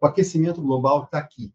O 0.00 0.06
aquecimento 0.06 0.62
global 0.62 1.04
está 1.04 1.18
aqui. 1.18 1.52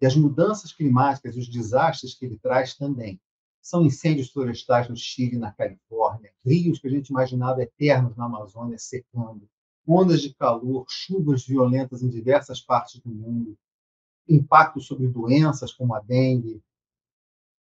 E 0.00 0.06
as 0.06 0.16
mudanças 0.16 0.72
climáticas 0.72 1.36
e 1.36 1.38
os 1.38 1.48
desastres 1.48 2.14
que 2.14 2.26
ele 2.26 2.38
traz 2.38 2.74
também. 2.74 3.20
São 3.62 3.84
incêndios 3.84 4.30
florestais 4.30 4.88
no 4.88 4.96
Chile, 4.96 5.38
na 5.38 5.52
Califórnia, 5.52 6.32
rios 6.44 6.78
que 6.78 6.86
a 6.86 6.90
gente 6.90 7.08
imaginava 7.08 7.62
eternos 7.62 8.16
na 8.16 8.26
Amazônia 8.26 8.78
secando, 8.78 9.48
ondas 9.86 10.20
de 10.20 10.34
calor, 10.34 10.84
chuvas 10.88 11.46
violentas 11.46 12.02
em 12.02 12.08
diversas 12.08 12.60
partes 12.60 13.00
do 13.00 13.08
mundo, 13.08 13.56
impactos 14.28 14.86
sobre 14.86 15.06
doenças 15.06 15.72
como 15.72 15.94
a 15.94 16.00
dengue. 16.00 16.62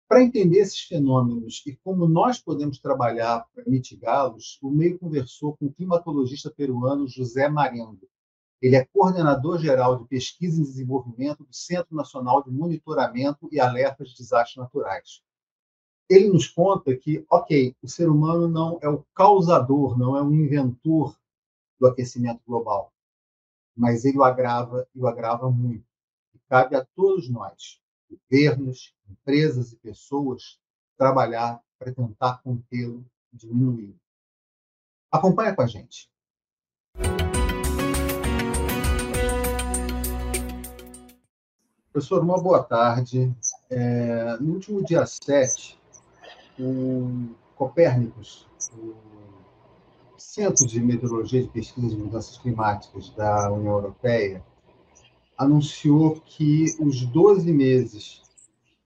Para 0.07 0.23
entender 0.23 0.59
esses 0.59 0.79
fenômenos 0.79 1.61
e 1.65 1.75
como 1.77 2.07
nós 2.07 2.39
podemos 2.39 2.79
trabalhar 2.79 3.45
para 3.53 3.65
mitigá-los, 3.65 4.59
o 4.61 4.69
meio 4.69 4.99
conversou 4.99 5.57
com 5.57 5.65
o 5.65 5.73
climatologista 5.73 6.49
peruano 6.49 7.07
José 7.07 7.49
Marengo. 7.49 8.07
Ele 8.65 8.77
é 8.77 8.83
coordenador 8.83 9.59
geral 9.59 9.95
de 9.95 10.05
pesquisa 10.05 10.59
e 10.59 10.65
desenvolvimento 10.65 11.43
do 11.43 11.53
Centro 11.53 11.95
Nacional 11.95 12.41
de 12.41 12.49
Monitoramento 12.49 13.47
e 13.51 13.59
Alertas 13.59 14.09
de 14.09 14.17
Desastres 14.17 14.57
Naturais. 14.57 15.21
Ele 16.09 16.29
nos 16.29 16.47
conta 16.47 16.97
que, 16.97 17.23
ok, 17.29 17.75
o 17.79 17.87
ser 17.87 18.09
humano 18.09 18.47
não 18.47 18.79
é 18.81 18.89
o 18.89 19.05
causador, 19.13 19.95
não 19.95 20.17
é 20.17 20.23
o 20.23 20.33
inventor 20.33 21.15
do 21.79 21.85
aquecimento 21.85 22.41
global, 22.43 22.91
mas 23.77 24.03
ele 24.03 24.17
o 24.17 24.23
agrava 24.23 24.87
e 24.95 24.99
o 24.99 25.05
agrava 25.05 25.47
muito. 25.47 25.85
E 26.33 26.39
cabe 26.49 26.75
a 26.75 26.83
todos 26.95 27.29
nós, 27.29 27.79
governos, 28.09 28.95
empresas 29.07 29.73
e 29.73 29.75
pessoas, 29.75 30.59
trabalhar 30.97 31.61
para 31.77 31.93
tentar 31.93 32.41
contê-lo 32.41 33.05
e 33.31 33.37
diminuí-lo. 33.37 33.99
Acompanha 35.11 35.55
com 35.55 35.61
a 35.61 35.67
gente. 35.67 36.09
Professor, 41.95 42.21
uma 42.21 42.37
boa 42.37 42.61
tarde. 42.61 43.33
É, 43.69 44.35
no 44.41 44.55
último 44.55 44.83
dia 44.83 45.05
7, 45.05 45.79
o 46.59 47.29
Copérnicos, 47.55 48.45
o 48.77 48.93
Centro 50.17 50.67
de 50.67 50.81
Meteorologia 50.81 51.39
e 51.39 51.47
Pesquisa 51.47 51.87
de 51.87 51.95
Mudanças 51.95 52.37
Climáticas 52.37 53.11
da 53.11 53.49
União 53.49 53.75
Europeia, 53.75 54.43
anunciou 55.37 56.19
que 56.19 56.65
os 56.81 57.05
12 57.05 57.49
meses 57.53 58.21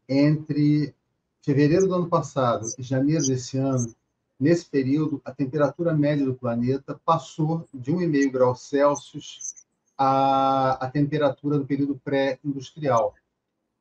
entre 0.08 0.94
fevereiro 1.42 1.88
do 1.88 1.96
ano 1.96 2.10
passado 2.10 2.68
e 2.78 2.84
janeiro 2.84 3.26
desse 3.26 3.58
ano, 3.58 3.92
nesse 4.40 4.70
período, 4.70 5.20
a 5.26 5.32
temperatura 5.32 5.96
média 5.96 6.24
do 6.24 6.36
planeta 6.36 7.02
passou 7.04 7.68
de 7.74 7.92
1,5 7.92 8.32
graus 8.32 8.70
Celsius 8.70 9.59
à, 10.00 10.86
à 10.86 10.90
temperatura 10.90 11.58
do 11.58 11.66
período 11.66 12.00
pré-industrial. 12.02 13.14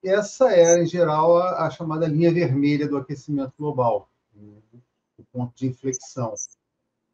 Essa 0.04 0.52
era, 0.52 0.82
em 0.82 0.86
geral, 0.86 1.38
a, 1.38 1.66
a, 1.66 1.70
chamada 1.70 2.08
linha 2.08 2.32
vermelha 2.32 2.88
do 2.88 2.96
aquecimento 2.96 3.52
global, 3.56 4.10
o 4.34 5.22
ponto 5.32 5.54
de 5.56 5.68
inflexão. 5.68 6.34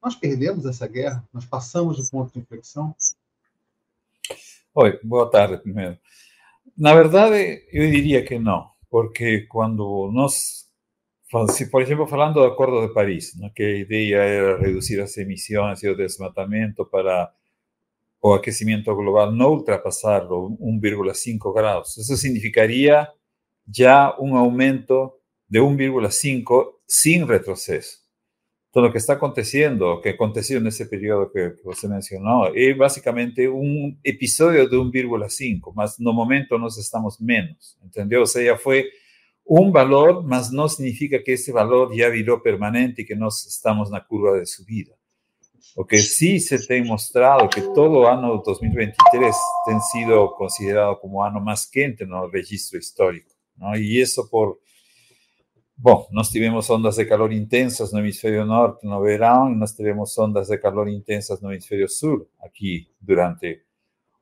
Nós 0.02 0.14
perdemos 0.14 0.64
essa 0.64 0.86
guerra? 0.88 1.22
Nós 1.32 1.44
passamos 1.44 1.98
do 1.98 2.10
ponto 2.10 2.32
de 2.32 2.38
inflexão? 2.38 2.94
Oi, 4.74 4.98
boa 5.02 5.30
tarde 5.30 5.58
primeiro. 5.58 5.98
Na 6.76 6.94
verdade, 6.94 7.62
eu 7.72 7.90
diria 7.90 8.24
que 8.24 8.38
não, 8.38 8.70
porque 8.90 9.42
quando 9.42 10.10
nós, 10.12 10.66
se 11.50 11.70
por 11.70 11.82
exemplo, 11.82 12.06
falando 12.06 12.34
do 12.34 12.44
Acordo 12.44 12.86
de 12.86 12.92
Paris, 12.92 13.38
né, 13.38 13.50
que 13.54 13.62
a 13.62 13.78
ideia 13.78 14.16
era 14.16 14.58
reduzir 14.58 15.00
as 15.00 15.16
emissões 15.16 15.82
e 15.82 15.88
o 15.88 15.96
desmatamento 15.96 16.84
para 16.86 17.32
o 18.26 18.32
aquecimento 18.32 18.94
global 18.94 19.30
não 19.30 19.50
ultrapassar 19.50 20.24
os 20.32 20.52
1,5 20.58 21.52
graus, 21.52 21.94
isso 21.98 22.16
significaria 22.16 23.06
já 23.70 24.16
um 24.18 24.34
aumento 24.34 25.12
de 25.46 25.60
1,5 25.60 26.64
sem 26.88 27.22
retrocesso. 27.26 28.02
todo 28.72 28.86
lo 28.86 28.92
que 28.92 28.98
está 28.98 29.12
aconteciendo, 29.12 30.00
que 30.00 30.08
aconteció 30.08 30.58
en 30.58 30.66
ese 30.66 30.86
periodo 30.86 31.30
que, 31.30 31.52
usted 31.64 31.88
mencionó, 31.88 32.46
es 32.52 32.76
básicamente 32.76 33.46
un 33.46 34.00
episodio 34.02 34.66
de 34.68 34.76
1,5, 34.76 35.74
más 35.74 36.00
no 36.00 36.12
momento 36.12 36.58
nos 36.58 36.76
estamos 36.78 37.20
menos, 37.20 37.78
¿entendió? 37.84 38.22
O 38.22 38.26
sea, 38.26 38.42
ya 38.42 38.56
fue 38.56 38.90
un 39.44 39.70
valor, 39.70 40.24
más 40.24 40.50
no 40.50 40.68
significa 40.68 41.22
que 41.22 41.34
ese 41.34 41.52
valor 41.52 41.94
ya 41.94 42.08
viró 42.08 42.42
permanente 42.42 43.02
y 43.02 43.04
que 43.04 43.14
nos 43.14 43.46
estamos 43.46 43.88
en 43.88 43.92
la 43.92 44.06
curva 44.06 44.32
de 44.32 44.46
subida. 44.46 44.96
O 45.76 45.84
que 45.84 45.98
sí 45.98 46.38
se 46.38 46.54
ha 46.54 46.58
demostrado 46.68 47.48
que 47.48 47.60
todo 47.60 48.06
año 48.06 48.40
2023 48.44 49.34
ha 49.66 49.80
sido 49.80 50.34
considerado 50.34 51.00
como 51.00 51.24
año 51.24 51.40
más 51.40 51.68
quente 51.68 52.04
en 52.04 52.12
el 52.12 52.30
registro 52.30 52.78
histórico, 52.78 53.32
¿no? 53.56 53.76
Y 53.76 54.00
eso 54.00 54.28
por 54.30 54.60
Bom, 55.76 56.06
nós 56.12 56.30
tivemos 56.30 56.70
ondas 56.70 56.96
de 56.96 57.04
calor 57.04 57.32
intensas 57.32 57.92
no 57.92 57.98
hemisfério 57.98 58.46
norte 58.46 58.86
no 58.86 59.00
verão 59.00 59.50
e 59.50 59.56
nós 59.56 59.74
tivemos 59.74 60.16
ondas 60.16 60.46
de 60.48 60.56
calor 60.56 60.88
intensas 60.88 61.40
no 61.42 61.50
hemisfério 61.50 61.88
sul 61.88 62.28
aqui 62.40 62.88
durante 63.00 63.60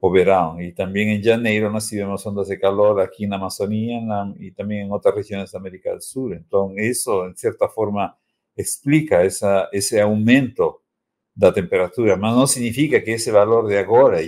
o 0.01 0.11
verão. 0.11 0.61
E 0.63 0.73
também 0.73 1.11
em 1.11 1.23
janeiro 1.23 1.71
nós 1.71 1.89
tivemos 1.89 2.25
ondas 2.25 2.49
de 2.49 2.57
calor 2.57 2.99
aqui 3.01 3.27
na 3.27 3.37
Amazônia 3.37 4.01
na, 4.01 4.35
e 4.41 4.51
também 4.51 4.81
em 4.81 4.91
outras 4.91 5.15
regiões 5.15 5.53
da 5.53 5.59
América 5.59 5.95
do 5.95 6.03
Sul. 6.03 6.33
Então, 6.33 6.75
isso, 6.79 7.27
em 7.29 7.37
certa 7.37 7.69
forma, 7.69 8.15
explica 8.57 9.23
essa, 9.23 9.69
esse 9.75 10.01
aumento 10.01 10.82
da 11.35 11.51
temperatura, 11.51 12.17
mas 12.17 12.37
não 12.37 12.47
significa 12.47 13.01
que 13.01 13.11
esse 13.11 13.31
valor 13.31 13.67
de 13.67 13.77
agora, 13.77 14.19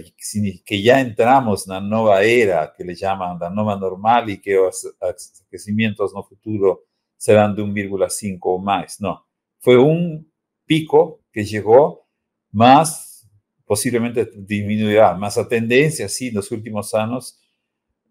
que 0.66 0.82
já 0.82 1.00
entramos 1.00 1.66
na 1.66 1.80
nova 1.80 2.24
era, 2.24 2.66
que 2.66 2.82
eles 2.82 2.98
chamam 2.98 3.36
da 3.36 3.50
nova 3.50 3.76
normal, 3.76 4.28
e 4.30 4.38
que 4.38 4.58
os 4.58 4.84
aquecimentos 5.00 6.14
no 6.14 6.22
futuro 6.24 6.80
serán 7.18 7.54
de 7.54 7.62
1,5 7.62 8.38
o 8.42 8.58
más. 8.58 8.98
No, 9.00 9.22
fue 9.60 9.76
un 9.76 10.26
pico 10.66 11.20
que 11.30 11.44
llegó, 11.44 12.06
más 12.50 13.28
posiblemente 13.66 14.30
disminuirá, 14.36 15.14
más 15.14 15.36
a 15.38 15.48
tendencia, 15.48 16.08
sí, 16.08 16.28
en 16.28 16.34
los 16.34 16.50
últimos 16.50 16.94
años 16.94 17.38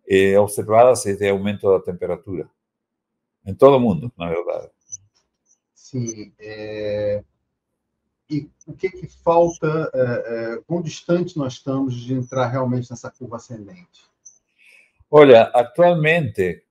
eh, 0.05 0.35
observadas 0.37 1.05
es 1.05 1.19
de 1.19 1.29
aumento 1.29 1.71
de 1.71 1.77
la 1.77 1.83
temperatura. 1.83 2.51
En 3.45 3.57
todo 3.57 3.77
el 3.77 3.81
mundo, 3.81 4.11
la 4.17 4.29
verdad. 4.29 4.71
Sí. 5.73 6.33
Eh, 6.37 7.23
e 8.37 8.49
o 8.65 8.73
que, 8.73 8.89
que 8.89 9.07
falta, 9.23 9.91
eh, 9.93 10.23
eh, 10.25 10.61
quão 10.65 10.81
distante 10.81 11.37
nós 11.37 11.53
estamos 11.53 11.95
de 11.95 12.13
entrar 12.13 12.47
realmente 12.47 12.89
nessa 12.89 13.11
curva 13.11 13.37
ascendente? 13.37 14.01
Olha, 15.09 15.43
atualmente 15.53 16.63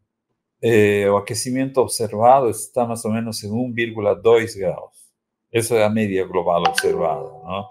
eh, 0.60 1.08
o 1.08 1.16
aquecimiento 1.16 1.80
observado 1.80 2.48
está 2.48 2.86
más 2.86 3.04
o 3.04 3.10
menos 3.10 3.42
en 3.44 3.50
1,2 3.50 4.58
grados. 4.58 5.12
Esa 5.50 5.74
es 5.74 5.80
la 5.80 5.90
media 5.90 6.24
global 6.24 6.62
observada, 6.66 7.22
¿no? 7.22 7.68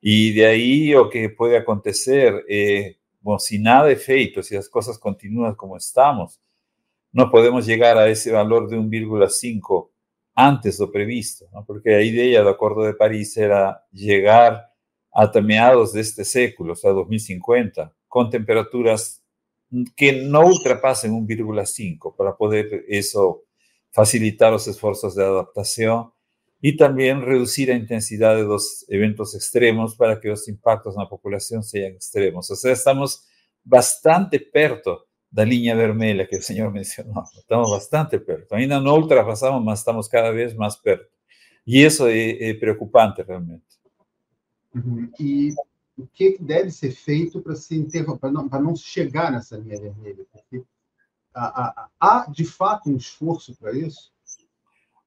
Y 0.00 0.32
de 0.34 0.46
ahí 0.46 0.90
lo 0.90 1.10
que 1.10 1.30
puede 1.30 1.56
acontecer, 1.56 2.44
eh, 2.48 2.98
bueno, 3.20 3.38
si 3.38 3.58
nada 3.58 3.90
es 3.90 4.04
feito, 4.04 4.42
si 4.42 4.54
las 4.54 4.68
cosas 4.68 4.98
continúan 4.98 5.54
como 5.54 5.76
estamos, 5.76 6.40
no 7.10 7.30
podemos 7.30 7.66
llegar 7.66 7.96
a 7.98 8.08
ese 8.08 8.30
valor 8.30 8.68
de 8.68 8.76
1,5 8.76 9.90
antes 10.36 10.78
de 10.78 10.84
lo 10.84 10.92
previsto, 10.92 11.46
¿no? 11.52 11.64
porque 11.64 11.90
la 11.90 12.02
idea 12.02 12.40
del 12.40 12.48
Acuerdo 12.48 12.82
de 12.82 12.94
París 12.94 13.36
era 13.38 13.84
llegar 13.90 14.70
a 15.12 15.40
mediados 15.40 15.94
de 15.94 16.02
este 16.02 16.24
século, 16.26 16.74
o 16.74 16.76
sea, 16.76 16.90
2050, 16.90 17.92
con 18.06 18.28
temperaturas 18.28 19.22
que 19.96 20.12
no 20.12 20.44
ultrapasen 20.44 21.12
1,5 21.12 22.14
para 22.14 22.36
poder 22.36 22.84
eso 22.86 23.44
facilitar 23.90 24.52
los 24.52 24.68
esfuerzos 24.68 25.14
de 25.14 25.24
adaptación 25.24 26.12
y 26.60 26.76
también 26.76 27.22
reducir 27.22 27.68
la 27.70 27.74
intensidad 27.74 28.36
de 28.36 28.42
los 28.42 28.84
eventos 28.88 29.34
extremos 29.34 29.96
para 29.96 30.20
que 30.20 30.28
los 30.28 30.46
impactos 30.48 30.96
la 30.96 31.08
población 31.08 31.62
sean 31.62 31.92
extremos. 31.92 32.50
O 32.50 32.56
sea, 32.56 32.72
estamos 32.72 33.26
bastante 33.64 34.38
perto 34.38 35.06
de 35.36 35.44
la 35.44 35.50
línea 35.50 35.74
vermelha 35.74 36.26
que 36.26 36.36
el 36.36 36.42
señor 36.42 36.72
mencionó. 36.72 37.24
Estamos 37.36 37.70
bastante 37.70 38.18
perto. 38.18 38.54
Ainda 38.54 38.80
no 38.80 38.94
ultrapasamos, 38.94 39.62
mas 39.62 39.80
estamos 39.80 40.08
cada 40.08 40.30
vez 40.30 40.56
más 40.56 40.78
perto. 40.78 41.14
Y 41.64 41.84
eso 41.84 42.08
es, 42.08 42.36
es 42.40 42.56
preocupante 42.56 43.22
realmente. 43.22 43.66
Uh 44.74 45.08
Y 45.18 45.54
o 45.98 46.06
que 46.12 46.36
deve 46.38 46.70
ser 46.70 46.92
feito 46.92 47.40
para 47.40 47.56
se 47.56 47.82
para 48.20 48.30
não, 48.30 48.46
não 48.46 48.76
chegar 48.76 49.30
nessa 49.30 49.56
linha 49.56 49.80
vermelha? 49.80 50.24
Porque 50.30 50.62
há, 51.34 51.46
há, 51.46 51.90
há 52.00 52.30
de 52.30 52.44
fato 52.44 52.90
um 52.90 52.96
esforço 52.96 53.54
para 53.56 53.72
isso? 53.72 54.12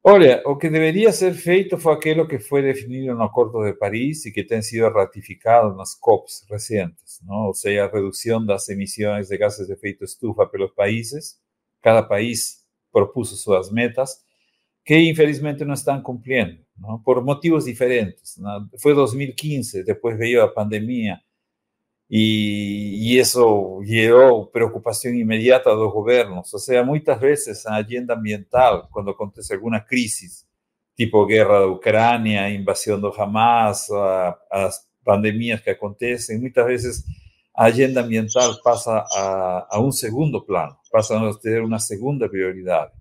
Olha, 0.03 0.41
o 0.45 0.55
que 0.57 0.69
deveria 0.69 1.11
ser 1.11 1.33
feito 1.33 1.77
foi 1.77 1.93
aquilo 1.93 2.25
que 2.25 2.39
foi 2.39 2.61
definido 2.61 3.13
no 3.13 3.23
Acordo 3.23 3.61
de 3.65 3.73
Paris 3.73 4.25
e 4.25 4.31
que 4.31 4.45
tem 4.45 4.61
sido 4.61 4.89
ratificado 4.89 5.75
nas 5.75 5.93
COPs 5.93 6.45
recentes, 6.49 7.19
não? 7.25 7.47
ou 7.47 7.53
seja, 7.53 7.83
a 7.83 7.91
redução 7.91 8.45
das 8.45 8.69
emissões 8.69 9.27
de 9.27 9.37
gases 9.37 9.67
de 9.67 9.73
efeito 9.73 10.05
estufa 10.05 10.47
pelos 10.47 10.71
países. 10.71 11.37
Cada 11.81 12.01
país 12.01 12.65
propôs 12.93 13.29
suas 13.41 13.69
metas, 13.71 14.23
que 14.85 14.97
infelizmente 14.97 15.65
não 15.65 15.73
estão 15.73 16.01
cumprindo. 16.01 16.57
por 17.03 17.23
motivos 17.23 17.65
diferentes. 17.65 18.39
Fue 18.81 18.93
2015, 18.93 19.83
después 19.83 20.17
veio 20.17 20.41
a 20.41 20.47
pandemia 20.47 21.19
y, 22.11 23.19
eso 23.19 23.81
llevó 23.83 24.50
preocupación 24.50 25.15
inmediata 25.15 25.69
a 25.69 25.75
los 25.75 25.94
gobiernos. 25.94 26.51
O 26.53 26.57
sea, 26.57 26.83
muchas 26.83 27.19
veces 27.19 27.63
en 27.67 27.73
agenda 27.73 28.15
ambiental, 28.15 28.88
cuando 28.89 29.11
acontece 29.11 29.53
alguna 29.53 29.85
crisis, 29.85 30.47
tipo 30.95 31.27
guerra 31.27 31.59
de 31.59 31.67
Ucrania, 31.67 32.50
invasión 32.50 33.00
de 33.01 33.09
Hamas, 33.15 33.91
a, 33.91 34.39
las 34.51 34.89
pandemias 35.03 35.61
que 35.61 35.71
acontecen, 35.71 36.41
muchas 36.41 36.65
veces 36.65 37.06
la 37.56 37.65
agenda 37.65 38.01
ambiental 38.01 38.57
pasa 38.63 39.06
a, 39.15 39.67
a, 39.69 39.79
un 39.79 39.94
segundo 39.94 40.44
plano, 40.44 40.81
pasa 40.91 41.19
a 41.19 41.39
tener 41.39 41.61
una 41.61 41.79
segunda 41.79 42.27
prioridad. 42.27 42.91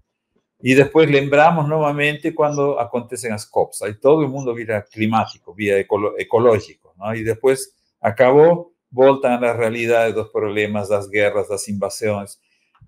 Y 0.60 0.74
después 0.74 1.08
lembramos 1.08 1.66
nuevamente 1.66 2.34
cuando 2.34 2.78
acontecen 2.78 3.30
las 3.30 3.46
COPs. 3.46 3.82
Ahí 3.82 3.94
todo 3.98 4.22
el 4.22 4.28
mundo 4.28 4.52
vía 4.52 4.82
climático, 4.82 5.54
vía 5.54 5.78
ecológico. 5.78 6.94
¿no? 6.98 7.14
Y 7.14 7.22
después 7.22 7.76
acabó 8.00 8.72
voltan 8.90 9.32
a 9.32 9.40
la 9.40 9.52
realidad 9.52 10.06
de 10.06 10.12
los 10.12 10.30
problemas, 10.30 10.88
las 10.88 11.08
guerras, 11.08 11.48
las 11.48 11.68
invasiones. 11.68 12.40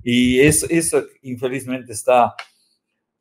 Y 0.02 0.40
eso, 0.40 0.66
eso 0.70 1.02
infelizmente 1.22 1.92
está 1.92 2.34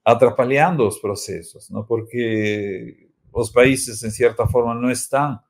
atrapaleando 0.03 0.85
los 0.85 0.99
procesos, 0.99 1.69
¿no? 1.69 1.85
porque 1.85 3.09
los 3.33 3.51
países 3.51 4.03
en 4.03 4.11
cierta 4.11 4.47
forma 4.47 4.73
no 4.73 4.89
están, 4.89 5.41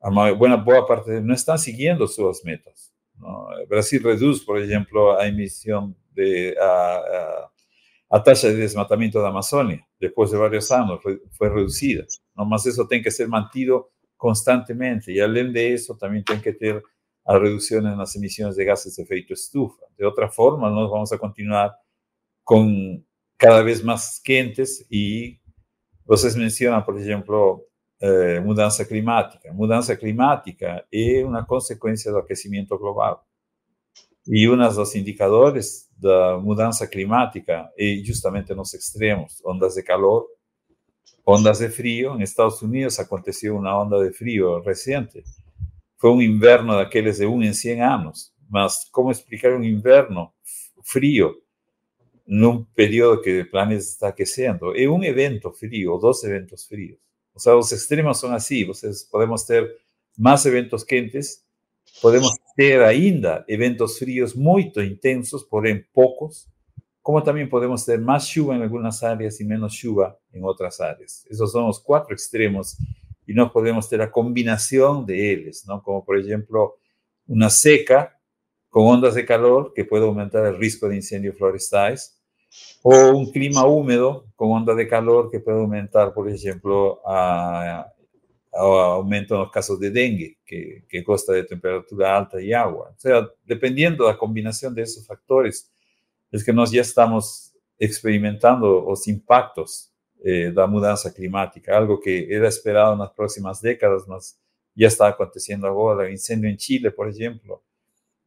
a 0.00 0.10
buena, 0.32 0.56
buena 0.56 0.86
parte, 0.86 1.20
no 1.20 1.34
están 1.34 1.58
siguiendo 1.58 2.06
sus 2.06 2.44
metas. 2.44 2.92
¿no? 3.16 3.46
Brasil 3.68 4.02
reduce, 4.02 4.44
por 4.44 4.58
ejemplo, 4.58 5.18
a 5.18 5.26
emisión 5.26 5.96
de, 6.12 6.56
a, 6.60 7.50
a, 8.10 8.22
tasa 8.22 8.48
de 8.48 8.56
desmatamiento 8.56 9.20
de 9.20 9.28
Amazonia, 9.28 9.86
después 9.98 10.30
de 10.30 10.38
varios 10.38 10.70
años, 10.72 11.00
fue, 11.02 11.20
fue 11.32 11.48
reducida. 11.48 12.04
¿no? 12.34 12.44
Más 12.44 12.66
eso 12.66 12.86
tiene 12.86 13.04
que 13.04 13.10
ser 13.10 13.28
mantido 13.28 13.93
constantemente. 14.24 15.12
Y 15.12 15.20
além 15.20 15.52
de 15.52 15.74
eso, 15.74 15.94
también 15.94 16.24
tiene 16.24 16.40
que 16.40 16.54
tener 16.54 16.82
a 17.26 17.38
reducción 17.38 17.86
en 17.86 17.98
las 17.98 18.16
emisiones 18.16 18.56
de 18.56 18.64
gases 18.64 18.96
de 18.96 19.02
efecto 19.02 19.34
estufa. 19.34 19.84
De 19.98 20.06
otra 20.06 20.30
forma, 20.30 20.70
nos 20.70 20.90
vamos 20.90 21.12
a 21.12 21.18
continuar 21.18 21.76
con 22.42 23.06
cada 23.36 23.60
vez 23.62 23.84
más 23.84 24.18
quentes 24.24 24.86
y 24.88 25.38
ustedes 26.06 26.36
mencionan, 26.36 26.82
por 26.86 26.98
ejemplo, 26.98 27.66
eh, 28.00 28.40
mudanza 28.42 28.86
climática. 28.86 29.52
Mudanza 29.52 29.94
climática 29.94 30.86
es 30.90 31.22
una 31.22 31.44
consecuencia 31.44 32.10
del 32.10 32.22
aquecimiento 32.22 32.78
global. 32.78 33.18
Y 34.24 34.46
uno 34.46 34.66
de 34.66 34.74
los 34.74 34.96
indicadores 34.96 35.90
de 35.98 36.38
mudanza 36.40 36.88
climática 36.88 37.70
es 37.76 38.08
justamente 38.08 38.54
los 38.54 38.72
extremos, 38.72 39.42
ondas 39.44 39.74
de 39.74 39.84
calor 39.84 40.26
ondas 41.24 41.58
de 41.58 41.68
frío. 41.68 42.14
En 42.14 42.22
Estados 42.22 42.62
Unidos 42.62 42.98
aconteció 43.00 43.54
una 43.56 43.76
onda 43.76 43.98
de 43.98 44.12
frío 44.12 44.60
reciente. 44.60 45.24
Fue 45.96 46.10
un 46.10 46.22
invierno 46.22 46.76
de 46.76 46.82
aquellos 46.82 47.18
de 47.18 47.26
un 47.26 47.42
en 47.42 47.54
100 47.54 47.82
años. 47.82 48.34
Mas, 48.48 48.88
¿cómo 48.90 49.10
explicar 49.10 49.52
un 49.52 49.64
invierno 49.64 50.34
frío 50.82 51.34
en 52.26 52.44
un 52.44 52.66
periodo 52.66 53.20
que 53.22 53.40
el 53.40 53.48
planeta 53.48 53.80
está 53.80 54.08
aqueciendo? 54.08 54.74
Es 54.74 54.86
un 54.86 55.02
evento 55.04 55.52
frío, 55.52 55.98
dos 55.98 56.22
eventos 56.24 56.66
fríos. 56.66 56.98
O 57.32 57.40
sea, 57.40 57.54
los 57.54 57.72
extremos 57.72 58.20
son 58.20 58.32
así. 58.32 58.66
podemos 59.10 59.46
tener 59.46 59.76
más 60.16 60.46
eventos 60.46 60.84
quentes, 60.84 61.44
podemos 62.00 62.36
tener 62.56 62.82
ainda 62.82 63.44
eventos 63.48 63.98
fríos 63.98 64.36
muy 64.36 64.72
intensos, 64.76 65.44
porém 65.44 65.84
pocos, 65.92 66.48
como 67.04 67.22
también 67.22 67.50
podemos 67.50 67.84
tener 67.84 68.00
más 68.00 68.26
lluvia 68.28 68.56
en 68.56 68.62
algunas 68.62 69.02
áreas 69.02 69.38
y 69.38 69.44
menos 69.44 69.74
lluvia 69.74 70.16
en 70.32 70.42
otras 70.42 70.80
áreas. 70.80 71.26
Esos 71.28 71.52
son 71.52 71.66
los 71.66 71.78
cuatro 71.78 72.14
extremos 72.14 72.78
y 73.26 73.34
no 73.34 73.52
podemos 73.52 73.90
tener 73.90 74.06
la 74.06 74.10
combinación 74.10 75.04
de 75.04 75.32
ellos, 75.32 75.66
¿no? 75.66 75.82
Como 75.82 76.02
por 76.02 76.18
ejemplo 76.18 76.76
una 77.26 77.50
seca 77.50 78.18
con 78.70 78.86
ondas 78.86 79.14
de 79.16 79.26
calor 79.26 79.74
que 79.74 79.84
puede 79.84 80.06
aumentar 80.06 80.46
el 80.46 80.56
riesgo 80.56 80.88
de 80.88 80.96
incendios 80.96 81.36
forestales 81.36 82.18
o 82.82 83.10
un 83.10 83.30
clima 83.30 83.66
húmedo 83.66 84.24
con 84.34 84.52
ondas 84.52 84.78
de 84.78 84.88
calor 84.88 85.30
que 85.30 85.40
puede 85.40 85.60
aumentar, 85.60 86.14
por 86.14 86.30
ejemplo, 86.30 87.02
a, 87.04 87.86
aumento 88.50 89.34
en 89.34 89.40
los 89.40 89.50
casos 89.50 89.78
de 89.78 89.90
dengue, 89.90 90.38
que, 90.46 90.86
que 90.88 91.04
consta 91.04 91.34
de 91.34 91.44
temperatura 91.44 92.16
alta 92.16 92.40
y 92.40 92.54
agua. 92.54 92.94
O 92.96 92.98
sea, 92.98 93.28
dependiendo 93.44 94.06
de 94.06 94.12
la 94.12 94.16
combinación 94.16 94.74
de 94.74 94.82
esos 94.82 95.06
factores, 95.06 95.73
es 96.34 96.42
que 96.42 96.52
nós 96.52 96.72
já 96.72 96.80
estamos 96.80 97.52
experimentando 97.78 98.90
os 98.90 99.06
impactos 99.06 99.88
eh, 100.20 100.50
da 100.50 100.66
mudança 100.66 101.08
climática, 101.12 101.76
algo 101.76 101.98
que 101.98 102.26
era 102.28 102.48
esperado 102.48 102.96
nas 102.96 103.12
próximas 103.12 103.60
décadas, 103.60 104.04
mas 104.08 104.36
já 104.76 104.88
está 104.88 105.08
acontecendo 105.08 105.64
agora. 105.64 106.08
O 106.08 106.12
incêndio 106.12 106.50
em 106.50 106.58
Chile, 106.58 106.90
por 106.90 107.06
exemplo, 107.06 107.62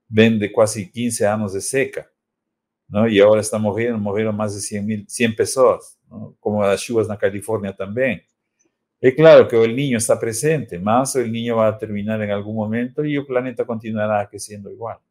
vem 0.09 0.39
de 0.39 0.47
quase 0.47 0.85
15 0.85 1.25
anos 1.25 1.51
de 1.51 1.61
seca, 1.61 2.09
não? 2.89 3.09
e 3.09 3.21
agora 3.21 3.41
está 3.41 3.59
morrendo, 3.59 3.99
morreram 3.99 4.31
mais 4.31 4.53
de 4.53 4.61
100, 4.61 4.81
mil, 4.83 5.03
100 5.05 5.35
pessoas, 5.35 5.97
como 6.39 6.61
as 6.61 6.81
chuvas 6.81 7.09
na 7.09 7.17
Califórnia 7.17 7.73
também. 7.73 8.23
É 9.01 9.11
claro 9.11 9.49
que 9.49 9.55
o 9.55 9.65
Niño 9.65 9.97
está 9.97 10.15
presente, 10.15 10.77
mas 10.77 11.13
o 11.15 11.27
Niño 11.27 11.57
vai 11.57 11.77
terminar 11.77 12.21
em 12.21 12.31
algum 12.31 12.53
momento 12.53 13.05
e 13.05 13.19
o 13.19 13.25
planeta 13.25 13.65
continuará 13.65 14.21
aquecendo 14.21 14.71
igual. 14.71 15.01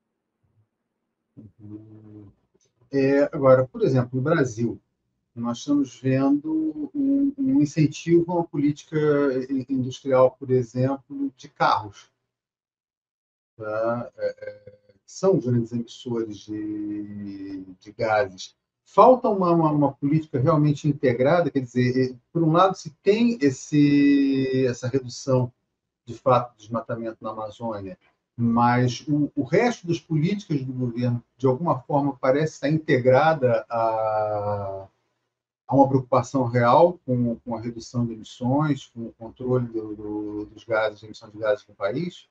É, 2.91 3.25
agora, 3.32 3.67
por 3.67 3.82
exemplo, 3.82 4.11
no 4.14 4.23
Brasil, 4.23 4.81
nós 5.35 5.58
estamos 5.58 6.00
vendo 6.00 6.91
um, 6.94 7.32
um, 7.37 7.61
incentivo 7.61 8.32
a 8.32 8.35
uma 8.37 8.44
política 8.44 8.97
industrial, 9.69 10.31
por 10.38 10.50
exemplo, 10.50 11.31
de 11.37 11.49
carros, 11.49 12.11
tá? 13.56 14.11
é, 14.17 14.37
é, 14.38 14.76
são 15.05 15.38
grandes 15.38 15.73
emissores 15.73 16.38
de, 16.38 17.64
de 17.81 17.93
gases. 17.93 18.56
Falta 18.85 19.29
uma, 19.29 19.50
uma, 19.50 19.70
uma, 19.70 19.93
política 19.93 20.38
realmente 20.38 20.88
integrada, 20.88 21.50
quer 21.50 21.61
dizer, 21.61 22.17
por 22.32 22.43
um 22.43 22.53
lado, 22.53 22.76
se 22.76 22.91
tem 23.03 23.37
esse, 23.43 24.64
essa 24.67 24.88
redução 24.88 25.53
de 26.05 26.14
fato 26.14 26.53
do 26.53 26.58
desmatamento 26.58 27.19
na 27.20 27.31
Amazônia, 27.31 27.99
mas 28.36 29.00
o, 29.08 29.32
o, 29.34 29.42
resto 29.42 29.86
das 29.86 29.98
políticas 29.98 30.62
do 30.62 30.72
governo, 30.72 31.22
de 31.38 31.46
alguma 31.46 31.80
forma, 31.80 32.18
parece 32.20 32.54
estar 32.54 32.68
integrada 32.68 33.64
a, 33.70 34.86
a 35.66 35.74
uma 35.74 35.88
preocupação 35.88 36.44
real 36.44 37.00
com, 37.06 37.36
com, 37.36 37.56
a 37.56 37.60
redução 37.60 38.04
de 38.04 38.12
emissões, 38.12 38.86
com 38.86 39.06
o 39.06 39.14
controle 39.18 39.66
do, 39.68 39.96
do, 39.96 40.46
dos 40.46 40.64
gases, 40.64 41.02
emissão 41.02 41.30
de 41.30 41.38
gases 41.38 41.66
no 41.66 41.74
país? 41.74 42.28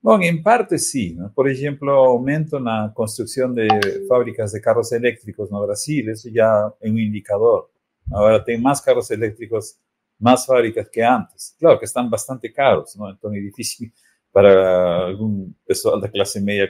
Bom, 0.00 0.20
em 0.20 0.40
parte 0.40 0.78
sim. 0.78 1.16
Por 1.34 1.48
exemplo, 1.48 1.90
aumento 1.90 2.60
na 2.60 2.90
construção 2.94 3.52
de 3.52 3.66
fábricas 4.06 4.52
de 4.52 4.60
carros 4.60 4.92
elétricos 4.92 5.50
no 5.50 5.66
Brasil, 5.66 6.12
isso 6.12 6.32
já 6.32 6.72
é 6.80 6.88
um 6.88 6.98
indicador. 6.98 7.68
Agora 8.12 8.44
tem 8.44 8.60
mais 8.60 8.80
carros 8.80 9.10
elétricos, 9.10 9.76
mais 10.20 10.44
fábricas 10.44 10.88
que 10.88 11.00
antes. 11.00 11.56
Claro 11.58 11.78
que 11.78 11.84
estão 11.84 12.08
bastante 12.08 12.48
caros, 12.50 12.94
não? 12.94 13.10
então 13.10 13.34
é 13.34 13.40
difícil 13.40 13.90
para 14.34 15.06
algún 15.06 15.56
pessoal 15.64 16.00
da 16.00 16.10
clase 16.10 16.40
media 16.40 16.68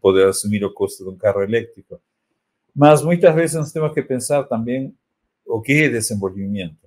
poder 0.00 0.28
asumir 0.28 0.62
el 0.62 0.72
costo 0.72 1.02
de 1.02 1.10
un 1.10 1.18
carro 1.18 1.42
eléctrico. 1.42 2.00
Mas 2.72 3.02
muchas 3.02 3.34
veces 3.34 3.58
nos 3.58 3.72
tenemos 3.72 3.92
que 3.92 4.02
pensar 4.04 4.46
también 4.46 4.96
o 5.44 5.60
qué 5.60 5.86
es 5.86 5.92
desenvolvimiento. 5.92 6.86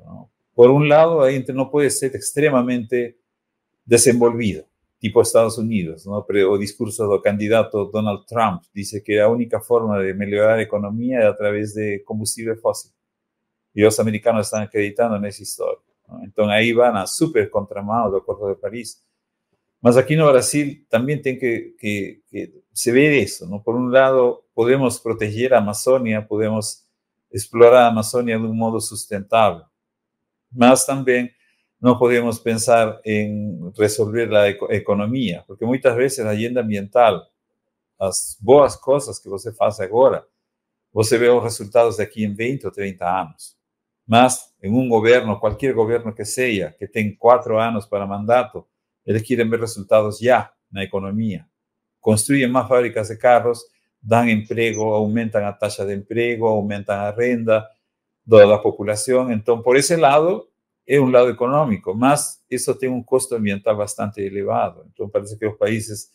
Por 0.54 0.70
un 0.70 0.88
lado, 0.88 1.26
la 1.26 1.32
gente 1.32 1.52
no 1.52 1.70
puede 1.70 1.90
ser 1.90 2.16
extremadamente 2.16 3.20
desenvolvido, 3.84 4.66
tipo 4.98 5.22
Estados 5.22 5.58
Unidos, 5.58 6.08
¿no? 6.08 6.26
o 6.26 6.58
discurso 6.58 7.10
del 7.10 7.22
candidato 7.22 7.90
Donald 7.92 8.26
Trump 8.26 8.64
dice 8.74 9.04
que 9.04 9.16
la 9.16 9.28
única 9.28 9.60
forma 9.60 10.00
de 10.00 10.14
mejorar 10.14 10.56
la 10.56 10.64
economía 10.64 11.20
es 11.20 11.26
a 11.26 11.36
través 11.36 11.76
de 11.76 12.02
combustible 12.06 12.56
fósil. 12.56 12.92
Y 13.74 13.82
los 13.82 14.00
americanos 14.00 14.48
están 14.48 14.64
acreditando 14.64 15.18
en 15.18 15.26
esa 15.26 15.44
historia. 15.44 15.84
Entonces 16.24 16.54
ahí 16.54 16.72
van 16.72 16.96
a 16.96 17.06
súper 17.06 17.50
contramano 17.50 18.10
del 18.10 18.22
Acuerdo 18.22 18.48
de 18.48 18.56
París 18.56 19.04
mas 19.88 19.96
aquí 19.96 20.16
en 20.16 20.28
Brasil 20.28 20.86
también 20.90 21.22
tiene 21.22 21.40
que, 21.40 21.74
que, 21.80 22.22
que, 22.30 22.54
se 22.74 22.92
ve 22.92 23.22
eso, 23.22 23.48
¿no? 23.48 23.64
Por 23.64 23.74
un 23.74 23.90
lado, 23.90 24.44
podemos 24.54 25.00
proteger 25.00 25.54
a 25.54 25.60
Amazonia, 25.60 26.28
podemos 26.28 26.86
explorar 27.32 27.84
a 27.84 27.88
Amazonia 27.88 28.38
de 28.38 28.44
un 28.44 28.58
modo 28.58 28.82
sustentable, 28.82 29.64
mas 30.52 30.86
también 30.86 31.32
no 31.80 31.98
podemos 31.98 32.38
pensar 32.38 33.00
en 33.06 33.74
resolver 33.78 34.30
la 34.30 34.50
economía, 34.50 35.46
porque 35.48 35.66
muchas 35.66 35.96
veces 35.96 36.26
la 36.26 36.32
agenda 36.32 36.60
ambiental, 36.60 37.26
las 37.98 38.36
boas 38.42 38.76
cosas 38.76 39.18
que 39.22 39.30
você 39.30 39.54
faz 39.54 39.80
agora, 39.80 40.28
você 40.92 41.18
ve 41.18 41.28
los 41.28 41.42
resultados 41.42 41.96
de 41.96 42.04
aquí 42.04 42.26
en 42.26 42.36
20 42.36 42.68
o 42.68 42.72
30 42.74 43.22
años. 43.22 43.58
Mas 44.06 44.54
en 44.60 44.74
un 44.74 44.90
gobierno, 44.90 45.40
cualquier 45.40 45.74
gobierno 45.74 46.14
que 46.14 46.26
sea, 46.26 46.76
que 46.76 46.90
tenga 46.90 47.16
cuatro 47.18 47.58
años 47.58 47.88
para 47.88 48.06
mandato, 48.06 48.68
eles 49.08 49.24
quieren 49.24 49.50
ver 49.50 49.62
resultados 49.62 50.20
ya 50.20 50.54
en 50.70 50.78
la 50.78 50.84
economía. 50.84 51.50
Construyen 52.00 52.52
más 52.52 52.68
fábricas 52.68 53.08
de 53.08 53.18
carros, 53.18 53.68
dan 54.02 54.30
empleo, 54.30 54.94
aumentan 54.94 55.44
la 55.44 55.58
tasa 55.58 55.86
de 55.86 55.94
empleo, 55.94 56.48
aumentan 56.48 57.00
la 57.00 57.12
renta 57.14 57.70
de 58.26 58.46
la 58.46 58.62
población. 58.62 59.32
Entonces, 59.32 59.64
por 59.64 59.78
ese 59.78 59.98
lado, 59.98 60.50
es 60.86 61.00
un 61.00 61.12
lado 61.12 61.30
económico, 61.30 61.94
más 61.94 62.44
eso 62.50 62.78
tiene 62.78 62.96
un 62.96 63.04
costo 63.04 63.36
ambiental 63.36 63.76
bastante 63.76 64.26
elevado. 64.26 64.84
Entonces 64.86 65.12
parece 65.12 65.38
que 65.38 65.46
los 65.46 65.58
países 65.58 66.14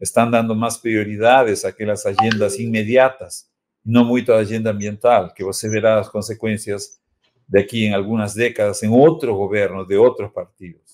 están 0.00 0.32
dando 0.32 0.54
más 0.54 0.78
prioridades 0.78 1.64
a 1.64 1.68
aquellas 1.68 2.04
agendas 2.06 2.58
inmediatas, 2.58 3.48
no 3.84 4.04
mucho 4.04 4.32
a 4.32 4.36
la 4.36 4.42
agenda 4.42 4.70
ambiental, 4.70 5.32
que 5.34 5.44
você 5.44 5.68
verá 5.68 5.96
las 5.96 6.10
consecuencias 6.10 7.00
de 7.46 7.60
aquí 7.60 7.86
en 7.86 7.94
algunas 7.94 8.34
décadas 8.34 8.82
en 8.82 8.90
otros 8.92 9.36
gobiernos 9.36 9.86
de 9.86 9.98
otros 9.98 10.32
partidos. 10.32 10.89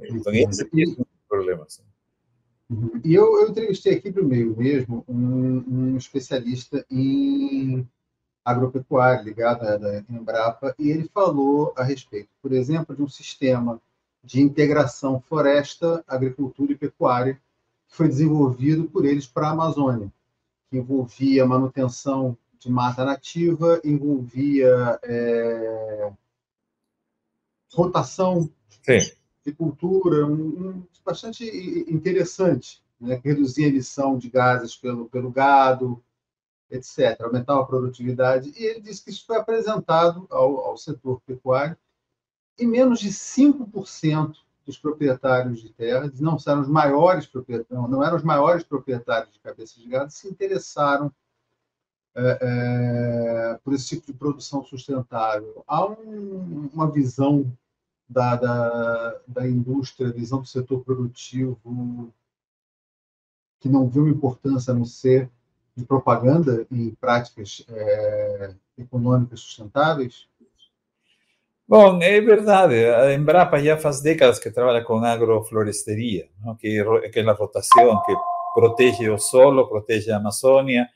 Entonces, 0.00 0.60
esse 0.72 1.00
é 1.00 1.04
problema. 1.28 1.66
E 3.04 3.14
eu, 3.14 3.40
eu 3.40 3.48
entrevistei 3.48 3.94
aqui 3.96 4.12
para 4.12 4.22
o 4.22 4.26
meio 4.26 4.56
mesmo 4.56 5.04
um, 5.08 5.64
um 5.66 5.96
especialista 5.96 6.84
em 6.90 7.86
agropecuária 8.44 9.22
ligada 9.22 9.78
da 9.78 10.04
Embrapa, 10.08 10.74
e 10.78 10.90
ele 10.90 11.08
falou 11.12 11.72
a 11.76 11.82
respeito, 11.82 12.28
por 12.40 12.52
exemplo, 12.52 12.94
de 12.94 13.02
um 13.02 13.08
sistema 13.08 13.80
de 14.22 14.40
integração 14.40 15.20
floresta, 15.20 16.04
agricultura 16.06 16.72
e 16.72 16.76
pecuária 16.76 17.34
que 17.88 17.96
foi 17.96 18.08
desenvolvido 18.08 18.84
por 18.84 19.04
eles 19.04 19.26
para 19.26 19.48
a 19.48 19.50
Amazônia, 19.50 20.12
que 20.68 20.78
envolvia 20.78 21.46
manutenção 21.46 22.36
de 22.58 22.70
mata 22.70 23.04
nativa, 23.04 23.80
envolvia 23.84 24.98
é, 25.02 26.12
rotação 27.72 28.50
Sim. 28.82 29.12
De 29.44 29.52
cultura, 29.52 30.26
um, 30.26 30.32
um, 30.32 30.86
bastante 31.04 31.44
interessante, 31.88 32.82
né, 33.00 33.18
que 33.18 33.28
reduzia 33.28 33.66
a 33.66 33.70
emissão 33.70 34.18
de 34.18 34.28
gases 34.28 34.76
pelo, 34.76 35.08
pelo 35.08 35.30
gado, 35.30 36.02
etc., 36.70 37.20
aumentar 37.22 37.58
a 37.58 37.64
produtividade. 37.64 38.52
E 38.56 38.64
ele 38.64 38.80
disse 38.80 39.02
que 39.02 39.10
isso 39.10 39.24
foi 39.26 39.36
apresentado 39.36 40.26
ao, 40.30 40.58
ao 40.58 40.76
setor 40.76 41.20
pecuário 41.26 41.76
e 42.58 42.66
menos 42.66 43.00
de 43.00 43.08
5% 43.08 44.36
dos 44.66 44.78
proprietários 44.78 45.60
de 45.60 45.70
terras, 45.70 46.20
não 46.20 46.36
eram 46.46 46.60
os 46.60 46.68
maiores 46.68 47.26
proprietários, 47.26 47.90
não 47.90 48.04
eram 48.04 48.16
os 48.16 48.22
maiores 48.22 48.62
proprietários 48.62 49.32
de 49.32 49.40
cabeças 49.40 49.82
de 49.82 49.88
gado, 49.88 50.12
se 50.12 50.28
interessaram 50.28 51.12
é, 52.14 52.38
é, 52.42 53.58
por 53.64 53.72
esse 53.72 53.88
tipo 53.88 54.06
de 54.06 54.12
produção 54.12 54.62
sustentável. 54.62 55.64
Há 55.66 55.86
um, 55.86 56.68
uma 56.72 56.90
visão 56.90 57.50
da, 58.10 58.34
da, 58.34 59.20
da 59.26 59.48
indústria, 59.48 60.10
visão 60.10 60.40
do 60.40 60.48
setor 60.48 60.80
produtivo 60.84 62.12
que 63.60 63.68
não 63.68 63.88
viu 63.88 64.08
importância 64.08 64.72
a 64.72 64.74
não 64.74 64.84
ser 64.84 65.30
de 65.76 65.84
propaganda 65.84 66.66
em 66.72 66.90
práticas 66.90 67.64
é, 67.68 68.52
econômicas 68.76 69.38
sustentáveis? 69.38 70.26
Bom, 71.68 72.02
é 72.02 72.20
verdade. 72.20 72.84
A 72.86 73.14
Embrapa 73.14 73.62
já 73.62 73.76
faz 73.78 74.00
décadas 74.02 74.40
que 74.40 74.50
trabalha 74.50 74.82
com 74.82 74.98
agrofloresteria, 75.04 76.28
não? 76.44 76.56
que 76.56 76.80
é 76.80 77.06
aquela 77.06 77.32
rotação 77.32 78.02
que 78.04 78.12
protege 78.54 79.08
o 79.08 79.18
solo, 79.18 79.68
protege 79.68 80.10
a 80.10 80.16
Amazônia. 80.16 80.88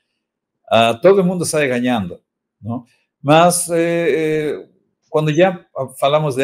Uh, 0.65 1.01
todo 1.01 1.23
mundo 1.23 1.45
sai 1.45 1.69
ganhando. 1.69 2.19
Não? 2.61 2.85
Mas 3.23 3.71
eh, 3.71 4.59
eh, 4.59 4.69
quando 5.15 5.33
já 5.33 5.65
falamos 5.97 6.35
de, 6.35 6.43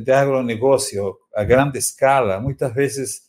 de 0.00 0.12
agronegócio 0.12 1.16
a 1.34 1.42
grande 1.42 1.78
escala, 1.78 2.38
muitas 2.38 2.70
vezes 2.74 3.22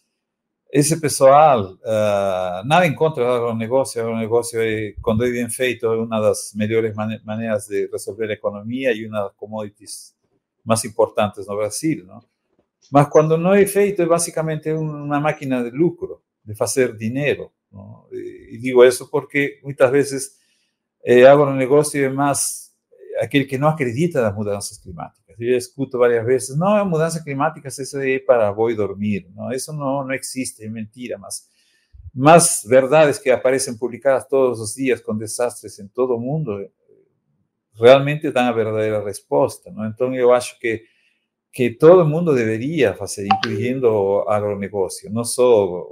esse 0.70 1.00
pessoal, 1.00 1.76
uh, 1.76 2.68
nada 2.68 2.86
em 2.86 2.94
contra 2.94 3.24
do 3.24 3.32
agronegócio, 3.32 4.02
o 4.02 4.06
agronegócio, 4.06 4.60
é, 4.60 4.94
quando 5.02 5.24
é 5.24 5.32
bem 5.32 5.50
feito, 5.50 5.86
é 5.86 5.96
uma 5.96 6.20
das 6.20 6.52
melhores 6.56 6.94
maneiras 6.94 7.68
de 7.68 7.88
resolver 7.90 8.32
a 8.32 8.34
economia 8.34 8.92
e 8.92 9.08
uma 9.08 9.24
das 9.24 9.34
commodities 9.38 10.14
mais 10.66 10.84
importantes 10.84 11.48
no 11.48 11.56
Brasil. 11.56 12.06
Não? 12.06 12.20
Mas 12.92 13.08
quando 13.08 13.38
não 13.38 13.54
é 13.54 13.66
feito, 13.66 14.02
é 14.02 14.06
basicamente 14.06 14.74
uma 14.74 15.22
máquina 15.22 15.64
de 15.64 15.70
lucro, 15.70 16.22
de 16.44 16.54
fazer 16.54 16.98
dinheiro. 16.98 17.50
Não? 17.72 18.08
E 18.12 18.58
digo 18.62 18.84
isso 18.84 19.10
porque 19.10 19.62
muitas 19.64 19.90
vezes 19.90 20.32
o 21.02 21.28
agronegócio 21.28 22.04
é 22.04 22.10
mais 22.10 22.71
aquele 23.22 23.46
que 23.46 23.58
não 23.58 23.68
acredita 23.68 24.22
nas 24.22 24.34
mudanças 24.34 24.78
climáticas. 24.80 25.36
Yo 25.38 25.56
escucho 25.56 25.98
varias 25.98 26.26
veces, 26.26 26.58
no, 26.58 26.86
mudanza 26.86 27.24
climática 27.24 27.68
eso 27.68 28.02
es 28.02 28.22
para 28.24 28.50
a 28.50 28.54
dormir, 28.54 29.30
no, 29.34 29.52
eso 29.52 29.74
no, 29.74 30.04
no 30.04 30.14
existe, 30.14 30.66
es 30.66 30.72
mentira, 30.72 31.18
más, 31.18 31.50
más 32.14 32.66
verdades 32.68 33.20
que 33.20 33.32
aparecen 33.32 33.78
publicadas 33.78 34.28
todos 34.28 34.60
los 34.60 34.76
días 34.76 35.02
con 35.02 35.18
desastres 35.18 35.80
en 35.80 35.90
todo 35.90 36.16
el 36.16 36.22
mundo, 36.22 36.60
eh, 36.60 36.72
realmente 37.76 38.32
dan 38.32 38.48
a 38.48 38.52
verdadera 38.52 39.02
respuesta, 39.02 39.72
¿no? 39.72 39.86
Entonces 39.86 40.20
yo 40.20 40.34
acho 40.34 40.56
que, 40.60 40.84
que 41.52 41.72
todo 41.72 42.02
el 42.02 42.08
mundo 42.08 42.34
debería 42.34 42.92
hacer, 43.00 43.26
incluyendo 43.26 44.30
agronegocio, 44.30 45.10
no 45.10 45.24
solo, 45.24 45.88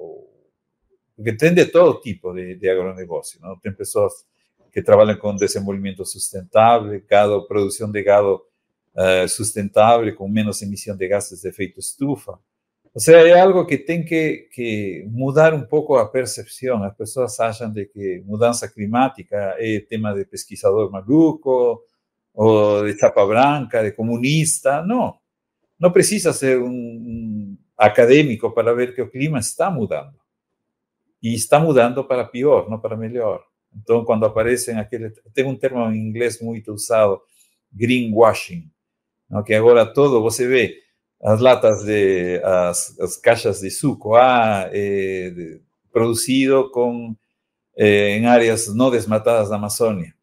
porque 1.15 1.33
de 1.33 1.65
todo 1.65 1.99
tipo 1.99 2.33
de, 2.33 2.55
de 2.55 2.71
agronegocio, 2.71 3.39
¿no? 3.41 3.59
Tem 3.59 3.73
pessoas 3.73 4.28
que 4.71 4.81
trabajan 4.81 5.17
con 5.17 5.37
desenvolvimiento 5.37 6.05
sustentable, 6.05 7.03
gado, 7.07 7.47
producción 7.47 7.91
de 7.91 8.03
gado 8.03 8.45
uh, 8.93 9.27
sustentável, 9.27 10.15
com 10.15 10.27
menos 10.27 10.61
emissão 10.61 10.95
de 10.95 11.07
gases 11.07 11.41
de 11.41 11.49
efeito 11.49 11.79
estufa. 11.79 12.39
Ou 12.93 12.99
seja, 12.99 13.27
é 13.27 13.39
algo 13.39 13.65
que 13.65 13.77
tem 13.77 14.03
que, 14.03 15.07
mudar 15.11 15.53
um 15.53 15.63
pouco 15.63 15.95
a 15.95 16.07
percepção. 16.07 16.83
As 16.83 16.95
pessoas 16.95 17.39
acham 17.39 17.71
de 17.71 17.85
que 17.85 18.23
mudança 18.25 18.67
climática 18.67 19.55
é 19.59 19.79
tema 19.79 20.13
de 20.13 20.25
pesquisador 20.25 20.91
maluco, 20.91 21.83
ou 22.33 22.85
de 22.85 22.97
chapa 22.97 23.25
branca, 23.25 23.83
de 23.83 23.91
comunista. 23.91 24.81
Não. 24.83 25.15
Não 25.79 25.91
precisa 25.91 26.33
ser 26.33 26.59
um, 26.59 26.67
um 26.67 27.57
acadêmico 27.77 28.51
para 28.51 28.73
ver 28.73 28.93
que 28.93 29.01
o 29.01 29.09
clima 29.09 29.39
está 29.39 29.69
mudando. 29.69 30.15
E 31.21 31.33
está 31.35 31.59
mudando 31.59 32.03
para 32.03 32.25
pior, 32.25 32.69
não 32.69 32.79
para 32.79 32.97
melhor. 32.97 33.43
Então, 33.75 34.03
quando 34.03 34.25
aparecem 34.25 34.77
aquele. 34.77 35.11
Tem 35.33 35.45
um 35.45 35.55
termo 35.55 35.79
em 35.91 35.97
inglês 35.97 36.41
muito 36.41 36.73
usado, 36.73 37.21
greenwashing 37.71 38.69
¿no? 39.29 39.43
que 39.43 39.53
agora 39.53 39.85
todo, 39.85 40.21
você 40.21 40.47
vê 40.47 40.77
as 41.21 41.39
latas 41.39 41.83
de, 41.83 42.41
as, 42.43 42.99
as 42.99 43.17
caixas 43.17 43.59
de 43.59 43.69
suco, 43.69 44.15
ah, 44.15 44.69
eh, 44.71 45.31
de, 45.31 45.61
produzido 45.91 46.71
com, 46.71 47.15
eh, 47.77 48.17
em 48.17 48.25
áreas 48.25 48.73
não 48.73 48.89
desmatadas 48.89 49.49
da 49.49 49.57
Amazônia, 49.57 50.13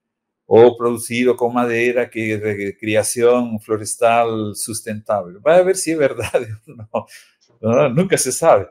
ou 0.46 0.76
produzido 0.76 1.34
com 1.36 1.50
madeira 1.50 2.06
que 2.06 2.36
de 2.38 2.72
criação 2.74 3.58
florestal 3.60 4.54
sustentável. 4.54 5.40
Vai 5.40 5.62
ver 5.64 5.76
se 5.76 5.92
é 5.92 5.96
verdade 5.96 6.56
ou 6.66 6.76
não, 7.60 7.76
não, 7.76 7.88
nunca 7.90 8.16
se 8.16 8.32
sabe. 8.32 8.66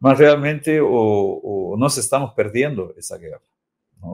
Mas 0.00 0.18
realmente 0.18 0.80
o, 0.80 1.72
o, 1.72 1.76
nós 1.76 1.96
estamos 1.96 2.32
perdendo 2.32 2.94
essa 2.96 3.18
guerra. 3.18 3.42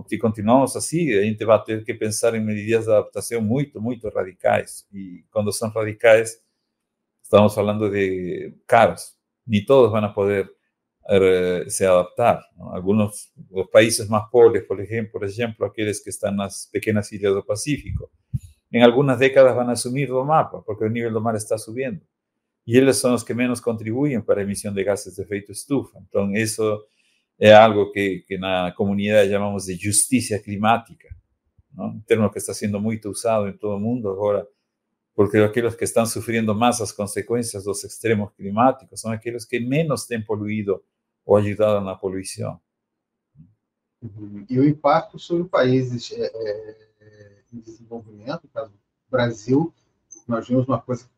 Se 0.07 0.19
continuamos 0.19 0.77
assim, 0.77 1.13
a 1.13 1.23
gente 1.23 1.45
vai 1.45 1.63
ter 1.63 1.85
que 1.85 1.95
pensar 1.95 2.35
em 2.35 2.41
medidas 2.41 2.85
de 2.85 2.91
adaptação 2.91 3.41
muito, 3.41 3.81
muito 3.81 4.09
radicais. 4.09 4.87
E 4.93 5.25
quando 5.31 5.53
são 5.53 5.69
radicais, 5.71 6.41
estamos 7.23 7.55
falando 7.55 7.91
de 7.91 8.55
caros. 8.67 9.15
Nem 9.47 9.65
todos 9.65 9.91
vão 9.91 10.13
poder 10.13 10.47
uh, 10.47 11.69
se 11.69 11.85
adaptar. 11.85 12.43
Alguns 12.59 13.31
os 13.51 13.71
países 13.71 14.09
mais 14.09 14.29
pobres, 14.31 14.67
por 14.67 14.81
exemplo, 14.81 15.13
por 15.13 15.25
exemplo, 15.25 15.67
aqueles 15.67 16.03
que 16.03 16.11
estão 16.11 16.33
nas 16.33 16.67
pequenas 16.67 17.13
ilhas 17.13 17.35
do 17.35 17.45
Pacífico, 17.45 18.11
em 18.73 18.83
algumas 18.83 19.19
décadas 19.19 19.55
vão 19.55 19.69
assumir 19.71 20.07
do 20.07 20.25
mapa, 20.25 20.63
porque 20.63 20.85
o 20.85 20.89
nível 20.89 21.13
do 21.13 21.21
mar 21.21 21.35
está 21.37 21.57
subindo. 21.59 22.01
E 22.67 22.77
eles 22.77 22.97
são 22.97 23.15
os 23.15 23.23
que 23.23 23.35
menos 23.35 23.61
contribuem 23.61 24.21
para 24.21 24.41
a 24.41 24.45
emissão 24.45 24.73
de 24.73 24.83
gases 24.83 25.15
de 25.15 25.23
efeito 25.23 25.53
estufa. 25.53 25.99
Então, 26.09 26.35
isso 26.35 26.83
es 27.39 27.53
algo 27.53 27.91
que, 27.93 28.25
que 28.27 28.39
la 28.39 28.73
comunidad 28.77 29.25
llamamos 29.25 29.67
de 29.67 29.79
justicia 29.81 30.41
climática, 30.41 31.09
un 31.77 32.05
término 32.05 32.31
que 32.31 32.39
está 32.39 32.55
siendo 32.55 32.79
muy 32.81 33.01
usado 33.05 33.49
en 33.49 33.59
todo 33.59 33.77
el 33.77 33.83
mundo 33.83 34.11
ahora, 34.11 34.47
porque 35.15 35.43
aquellos 35.43 35.77
que 35.77 35.85
están 35.85 36.07
sufriendo 36.07 36.55
más 36.55 36.81
las 36.81 36.93
consecuencias 36.93 37.65
de 37.65 37.69
los 37.69 37.85
extremos 37.85 38.33
climáticos 38.33 39.01
son 39.01 39.13
aquellos 39.13 39.47
que 39.47 39.61
menos 39.61 40.11
han 40.11 40.25
poluido 40.25 40.85
o 41.25 41.37
ayudado 41.37 41.79
en 41.79 41.87
la 41.87 41.99
poluição. 41.99 42.61
E 44.51 44.59
o 44.59 44.69
impacto 44.69 45.19
sobre 45.19 45.49
países 45.49 46.13
é, 46.13 46.27
é, 46.27 47.41
em 47.53 47.61
desenvolvimento, 47.61 48.43
no 48.45 48.51
caso 48.51 48.73
Brasil, 49.11 49.73
nós 50.29 50.47
vimos 50.47 50.67
uma 50.67 50.81
coisa 50.81 51.09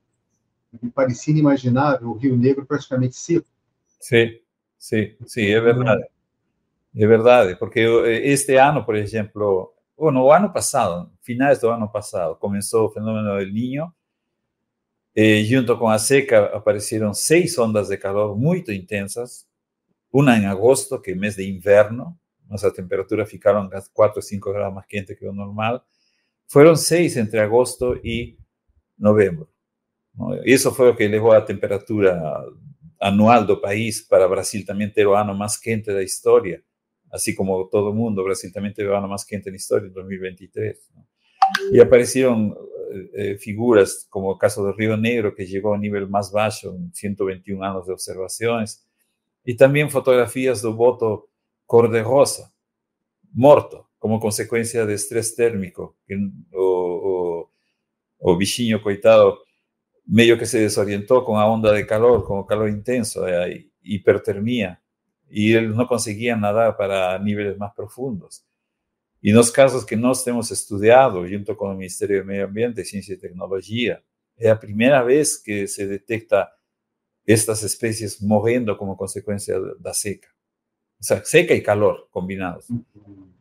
que 0.71 0.85
me 0.85 0.91
parecia 0.91 1.33
inimaginável, 1.33 2.11
o 2.11 2.13
Rio 2.13 2.37
Negro 2.37 2.65
praticamente 2.65 3.17
seco. 3.17 3.49
Sim. 3.99 4.39
Sí, 4.79 5.17
sí, 5.27 5.53
es 5.53 5.63
verdad. 5.63 5.99
Es 6.95 7.09
verdad, 7.09 7.57
porque 7.59 7.85
eh, 7.85 8.33
este 8.33 8.61
año, 8.61 8.85
por 8.87 8.97
ejemplo, 8.97 9.75
bueno, 9.97 10.25
o 10.25 10.33
ano 10.33 10.53
pasado, 10.53 11.13
finales 11.23 11.61
del 11.61 11.73
año 11.73 11.91
pasado, 11.93 12.39
comenzó 12.39 12.87
el 12.89 12.93
fenómeno 12.95 13.37
del 13.37 13.53
niño. 13.55 13.95
Eh, 15.15 15.49
junto 15.51 15.79
con 15.79 15.93
la 15.93 15.99
seca 15.99 16.51
aparecieron 16.55 17.15
seis 17.15 17.59
ondas 17.59 17.89
de 17.89 17.99
calor 17.99 18.37
muy 18.37 18.63
intensas, 18.69 19.49
una 20.11 20.37
en 20.37 20.47
agosto, 20.47 21.03
que 21.03 21.13
es 21.13 21.17
mes 21.17 21.37
de 21.37 21.45
invierno, 21.45 22.19
nuestra 22.49 22.73
temperatura 22.73 23.27
ficaron 23.27 23.71
4 23.93 24.21
o 24.21 24.23
5 24.23 24.53
grados 24.53 24.75
más 24.75 24.87
quente 24.87 25.17
que 25.17 25.27
lo 25.27 25.33
normal. 25.33 25.83
Fueron 26.47 26.77
seis 26.79 27.17
entre 27.17 27.41
agosto 27.41 27.97
y 27.97 28.39
noviembre. 28.99 29.47
Y 30.45 30.53
eso 30.55 30.73
fue 30.73 30.87
lo 30.87 30.97
que 30.97 31.07
elevó 31.07 31.33
a 31.33 31.45
temperatura 31.45 32.45
anual 33.01 33.47
do 33.47 33.61
país 33.61 34.03
para 34.03 34.27
Brasil 34.27 34.65
también 34.65 34.93
ter 34.93 35.07
o 35.07 35.17
ano 35.17 35.35
más 35.35 35.59
quente 35.59 35.93
da 35.93 36.03
historia, 36.03 36.63
así 37.11 37.35
como 37.35 37.69
todo 37.69 37.93
mundo, 37.93 38.25
Brasil 38.25 38.53
también 38.53 38.75
teve 38.75 38.91
o 38.91 38.97
ano 38.97 39.09
más 39.09 39.25
quente 39.25 39.49
en 39.49 39.55
la 39.55 39.57
historia 39.57 39.89
en 39.89 39.95
2023. 39.95 40.91
Y 41.73 41.81
aparecieron 41.81 42.57
eh, 43.15 43.37
figuras 43.39 44.07
como 44.11 44.33
el 44.33 44.39
caso 44.39 44.65
de 44.67 44.73
Río 44.73 44.97
Negro, 44.97 45.35
que 45.35 45.47
llegó 45.47 45.75
a 45.75 45.79
nivel 45.79 46.09
más 46.09 46.33
bajo 46.33 46.71
en 46.71 46.93
121 46.93 47.65
años 47.65 47.87
de 47.87 47.93
observaciones, 47.93 48.87
y 49.45 49.57
también 49.57 49.91
fotografías 49.91 50.63
del 50.63 50.73
voto 50.73 51.29
cor-de-rosa, 51.67 52.53
morto, 53.33 53.91
como 53.99 54.19
consecuencia 54.19 54.87
de 54.87 54.95
estrés 54.95 55.35
térmico, 55.35 55.97
o, 56.53 56.61
o, 56.61 57.51
o 58.19 58.37
bichinho 58.37 58.83
coitado 58.83 59.46
medio 60.07 60.39
que 60.39 60.47
se 60.47 60.61
desorientó 60.61 61.25
con 61.25 61.39
la 61.39 61.47
onda 61.47 61.73
de 61.73 61.87
calor, 61.87 62.25
con 62.25 62.47
calor 62.47 62.69
intenso, 62.69 63.27
eh, 63.27 63.71
hipertermia, 63.83 64.83
y 65.29 65.55
él 65.55 65.75
no 65.75 65.87
conseguía 65.87 66.37
nadar 66.37 66.77
para 66.77 67.19
niveles 67.19 67.59
más 67.59 67.73
profundos. 67.75 68.47
Y 69.21 69.31
en 69.31 69.37
los 69.37 69.51
casos 69.51 69.85
que 69.85 69.97
nós 69.97 70.27
hemos 70.27 70.53
estudiado, 70.53 71.27
junto 71.29 71.57
con 71.57 71.73
el 71.73 71.79
Ministerio 71.79 72.19
de 72.19 72.25
Medio 72.25 72.45
Ambiente, 72.45 72.85
Ciencia 72.85 73.15
y 73.15 73.19
Tecnología, 73.19 74.03
es 74.37 74.47
la 74.47 74.61
primera 74.61 75.03
vez 75.03 75.43
que 75.43 75.67
se 75.67 75.87
detecta 75.87 76.53
estas 77.25 77.65
especies 77.65 78.23
muriendo 78.23 78.77
como 78.79 78.97
consecuencia 78.97 79.59
de 79.59 79.73
la 79.83 79.93
seca. 79.93 80.29
O 81.01 81.03
sea, 81.03 81.25
seca 81.25 81.55
y 81.55 81.63
calor 81.63 82.09
combinados. 82.11 82.67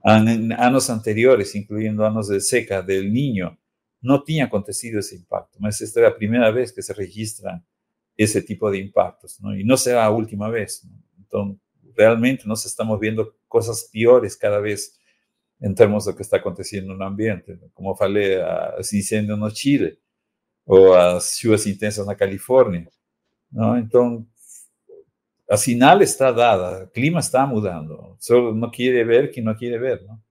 En 0.04 0.52
años 0.54 0.90
anteriores, 0.90 1.56
incluyendo 1.56 2.06
años 2.06 2.28
de 2.28 2.42
seca 2.42 2.82
del 2.82 3.14
niño, 3.14 3.58
no 4.06 4.24
tenía 4.24 4.46
acontecido 4.46 5.00
ese 5.00 5.16
impacto. 5.16 5.58
Mas 5.60 5.82
esta 5.82 6.00
es 6.00 6.04
la 6.04 6.16
primera 6.16 6.52
vez 6.52 6.72
que 6.72 6.82
se 6.82 6.94
registra 6.94 7.64
ese 8.16 8.42
tipo 8.42 8.72
de 8.72 8.78
impactos, 8.78 9.42
¿no? 9.42 9.56
Y 9.58 9.64
no 9.64 9.76
será 9.78 10.02
la 10.02 10.12
última 10.12 10.50
vez. 10.50 10.88
¿no? 11.32 11.60
Realmente 11.96 12.44
nos 12.46 12.66
estamos 12.66 13.00
viendo 13.00 13.36
cosas 13.48 13.90
peores 13.92 14.38
cada 14.38 14.60
vez 14.60 14.98
en 15.60 15.74
términos 15.74 16.06
de 16.06 16.12
lo 16.12 16.18
que 16.18 16.24
está 16.24 16.38
aconteciendo 16.38 16.94
en 16.94 17.02
el 17.02 17.08
ambiente. 17.08 17.56
¿no? 17.56 17.70
Como 17.74 17.96
falei, 17.96 18.38
los 18.78 18.94
incendios 18.94 19.40
en 19.40 19.50
Chile 19.50 20.00
o 20.66 20.96
las 20.96 21.40
lluvias 21.40 21.66
intensas 21.68 22.08
en 22.08 22.16
California. 22.16 22.90
¿no? 23.50 23.76
Entonces, 23.78 24.70
la 25.48 25.58
señal 25.58 26.02
está 26.02 26.32
dada, 26.32 26.84
el 26.84 26.92
clima 26.92 27.20
está 27.20 27.46
mudando. 27.46 28.18
Solo 28.20 28.54
no 28.54 28.72
quiere 28.72 29.04
ver 29.04 29.32
quien 29.32 29.46
no 29.46 29.56
quiere 29.56 29.78
ver, 29.78 30.04
¿no? 30.04 30.22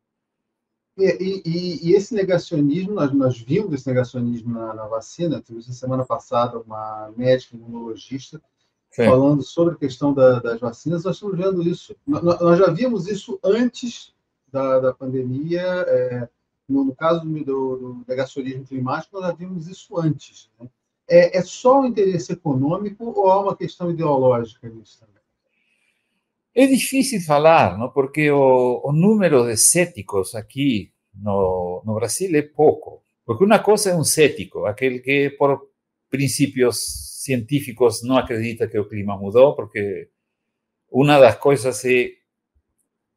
E, 0.96 1.42
e, 1.44 1.90
e, 1.90 1.94
esse 1.94 2.14
negacionismo, 2.14 2.94
nós, 2.94 3.12
nós 3.12 3.38
vimos 3.38 3.72
esse 3.72 3.86
negacionismo 3.86 4.52
na, 4.52 4.74
na 4.74 4.86
vacina. 4.86 5.40
Tivemos 5.40 5.66
na 5.66 5.74
semana 5.74 6.04
passada 6.04 6.58
uma 6.58 7.12
médica 7.16 7.56
imunologista 7.56 8.40
Sim. 8.90 9.06
falando 9.06 9.42
sobre 9.42 9.74
a 9.74 9.78
questão 9.78 10.14
da, 10.14 10.38
das 10.38 10.60
vacinas. 10.60 11.04
Nós 11.04 11.16
estamos 11.16 11.36
vendo 11.36 11.62
isso. 11.62 11.96
Nós, 12.06 12.58
já 12.58 12.70
vimos 12.70 13.08
isso 13.08 13.40
antes 13.42 14.14
da, 14.52 14.78
da 14.78 14.94
pandemia. 14.94 15.62
É, 15.62 16.28
no, 16.68 16.84
no, 16.84 16.94
caso 16.94 17.24
do, 17.24 17.44
do, 17.44 18.04
negacionismo 18.06 18.64
climático, 18.64 19.16
nós 19.16 19.26
já 19.26 19.32
vimos 19.32 19.66
isso 19.66 19.98
antes. 19.98 20.48
Né? 20.60 20.68
É, 21.08 21.38
é 21.38 21.42
só 21.42 21.80
um 21.80 21.86
interesse 21.86 22.32
econômico 22.32 23.04
ou 23.04 23.30
há 23.30 23.40
uma 23.40 23.56
questão 23.56 23.90
ideológica 23.90 24.68
nisso 24.68 25.00
também? 25.00 25.23
É 26.54 26.66
difícil 26.66 27.20
falar, 27.20 27.76
não? 27.76 27.90
porque 27.90 28.30
o, 28.30 28.80
o 28.84 28.92
número 28.92 29.44
de 29.44 29.56
céticos 29.56 30.34
aqui 30.34 30.92
no, 31.12 31.82
no, 31.84 31.94
Brasil 31.94 32.30
é 32.36 32.42
pouco. 32.42 33.02
Porque 33.24 33.44
uma 33.44 33.58
coisa 33.58 33.90
é 33.90 33.96
um 33.96 34.04
cético, 34.04 34.64
aquele 34.66 35.00
que 35.00 35.30
por 35.30 35.68
princípios 36.08 37.22
científicos 37.24 38.02
não 38.04 38.16
acredita 38.16 38.68
que 38.68 38.78
o 38.78 38.88
clima 38.88 39.16
mudou, 39.16 39.56
porque 39.56 40.10
uma 40.90 41.18
das 41.18 41.36
coisas 41.36 41.84
é, 41.84 42.10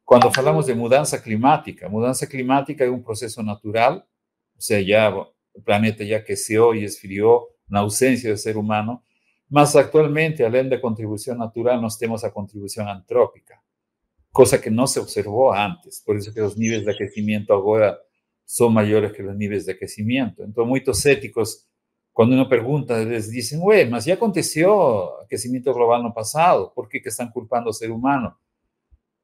quando 0.04 0.32
falamos 0.32 0.66
de 0.66 0.74
mudança 0.74 1.20
climática, 1.20 1.88
mudança 1.88 2.26
climática 2.26 2.84
é 2.84 2.90
um 2.90 3.02
processo 3.02 3.42
natural, 3.42 3.96
ou 4.56 4.60
seja, 4.60 4.88
já, 4.88 5.16
o 5.54 5.62
planeta 5.62 6.04
já 6.04 6.16
aqueceu 6.16 6.74
e 6.74 6.82
esfriou 6.82 7.46
na 7.68 7.80
ausência 7.80 8.32
do 8.32 8.38
ser 8.38 8.56
humano, 8.56 9.00
mas 9.50 9.74
actualmente, 9.74 10.42
além 10.42 10.68
da 10.68 10.78
contribuição 10.78 11.34
natural, 11.36 11.80
nós 11.80 11.96
temos 11.96 12.22
a 12.22 12.30
contribuição 12.30 12.88
antrópica, 12.88 13.56
coisa 14.30 14.58
que 14.58 14.68
não 14.68 14.86
se 14.86 15.00
observou 15.00 15.52
antes. 15.52 16.02
Por 16.04 16.16
isso 16.16 16.32
que 16.32 16.40
os 16.40 16.54
níveis 16.54 16.82
de 16.82 16.90
aquecimento 16.90 17.52
agora 17.52 17.98
são 18.44 18.68
maiores 18.68 19.12
que 19.12 19.22
os 19.22 19.36
níveis 19.36 19.64
de 19.64 19.70
aquecimento. 19.70 20.42
Então, 20.42 20.66
muitos 20.66 21.00
céticos, 21.00 21.66
quando 22.12 22.32
uno 22.32 22.48
pergunta, 22.48 23.00
eles 23.00 23.30
dizem, 23.30 23.58
ué, 23.62 23.86
mas 23.86 24.04
já 24.04 24.14
aconteceu 24.14 25.02
aquecimento 25.20 25.72
global 25.72 26.02
no 26.02 26.12
passado, 26.12 26.70
por 26.74 26.88
que, 26.88 27.00
que 27.00 27.08
estão 27.08 27.28
culpando 27.30 27.70
o 27.70 27.72
ser 27.72 27.90
humano? 27.90 28.32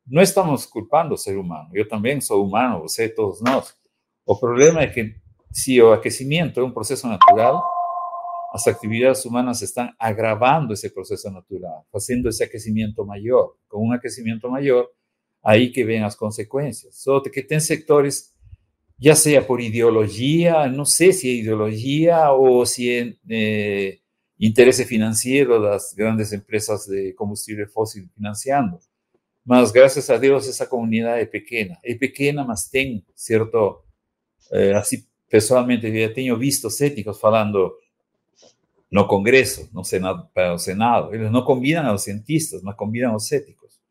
Não 0.06 0.22
estamos 0.22 0.64
culpando 0.66 1.14
o 1.14 1.18
ser 1.18 1.36
humano. 1.36 1.70
Eu 1.74 1.88
também 1.88 2.20
sou 2.20 2.46
humano, 2.46 2.80
você, 2.80 3.08
todos 3.08 3.40
nós. 3.42 3.74
O 4.26 4.36
problema 4.36 4.82
é 4.82 4.86
que 4.86 5.14
se 5.52 5.80
o 5.80 5.92
aquecimento 5.92 6.60
é 6.60 6.64
um 6.64 6.70
processo 6.70 7.06
natural, 7.06 7.62
las 8.54 8.68
actividades 8.68 9.26
humanas 9.26 9.62
están 9.62 9.96
agravando 9.98 10.74
ese 10.74 10.88
proceso 10.88 11.28
natural, 11.28 11.82
haciendo 11.92 12.28
ese 12.28 12.44
aquecimiento 12.44 13.04
mayor. 13.04 13.58
Con 13.66 13.82
un 13.82 13.92
aquecimiento 13.92 14.48
mayor, 14.48 14.94
ahí 15.42 15.72
que 15.72 15.84
ven 15.84 16.02
las 16.02 16.14
consecuencias. 16.14 16.94
Solo 16.94 17.20
que 17.20 17.42
ten 17.42 17.60
sectores, 17.60 18.32
ya 18.96 19.16
sea 19.16 19.44
por 19.44 19.60
ideología, 19.60 20.68
no 20.68 20.84
sé 20.86 21.12
si 21.12 21.40
ideología 21.40 22.30
o 22.30 22.64
si 22.64 23.18
eh, 23.28 24.00
interés 24.38 24.86
financiero 24.86 25.60
de 25.60 25.70
las 25.70 25.92
grandes 25.96 26.32
empresas 26.32 26.88
de 26.88 27.12
combustible 27.12 27.66
fósil 27.66 28.08
financiando. 28.14 28.78
Mas, 29.44 29.72
gracias 29.72 30.10
a 30.10 30.18
Dios, 30.20 30.46
esa 30.46 30.68
comunidad 30.68 31.20
es 31.20 31.28
pequeña. 31.28 31.80
Es 31.82 31.98
pequeña, 31.98 32.44
mas 32.44 32.70
ten 32.70 33.04
cierto, 33.16 33.84
eh, 34.52 34.72
así 34.76 35.08
personalmente, 35.28 35.92
ya 35.92 36.14
tengo 36.14 36.36
visto 36.36 36.70
céticos 36.70 37.18
falando 37.18 37.78
no 38.94 39.08
Congreso, 39.08 39.68
no 39.72 39.82
Senado, 39.82 40.30
para 40.32 40.56
Senado. 40.56 41.12
Ellos 41.12 41.32
no 41.32 41.44
combinan 41.44 41.84
a 41.84 41.90
los 41.90 42.04
cientistas, 42.04 42.62
más 42.62 42.76
combinan 42.76 43.10
a 43.10 43.14
los 43.14 43.32
éticos. 43.32 43.82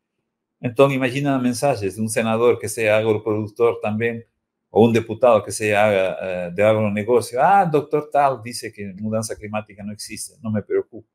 Entonces, 0.58 0.96
imagina 0.96 1.38
mensajes 1.38 1.96
de 1.96 2.00
un 2.00 2.08
senador 2.08 2.58
que 2.58 2.70
sea 2.70 2.96
agroproductor 2.96 3.80
también, 3.82 4.24
o 4.70 4.82
un 4.82 4.94
diputado 4.94 5.44
que 5.44 5.52
sea 5.52 6.48
uh, 6.48 6.54
de 6.54 6.64
agronegocio. 6.64 7.38
Ah, 7.42 7.66
doctor 7.66 8.08
tal 8.10 8.40
dice 8.42 8.72
que 8.72 8.94
mudanza 8.94 9.36
climática 9.36 9.82
no 9.84 9.92
existe, 9.92 10.36
no 10.42 10.50
me 10.50 10.62
preocupo. 10.62 11.06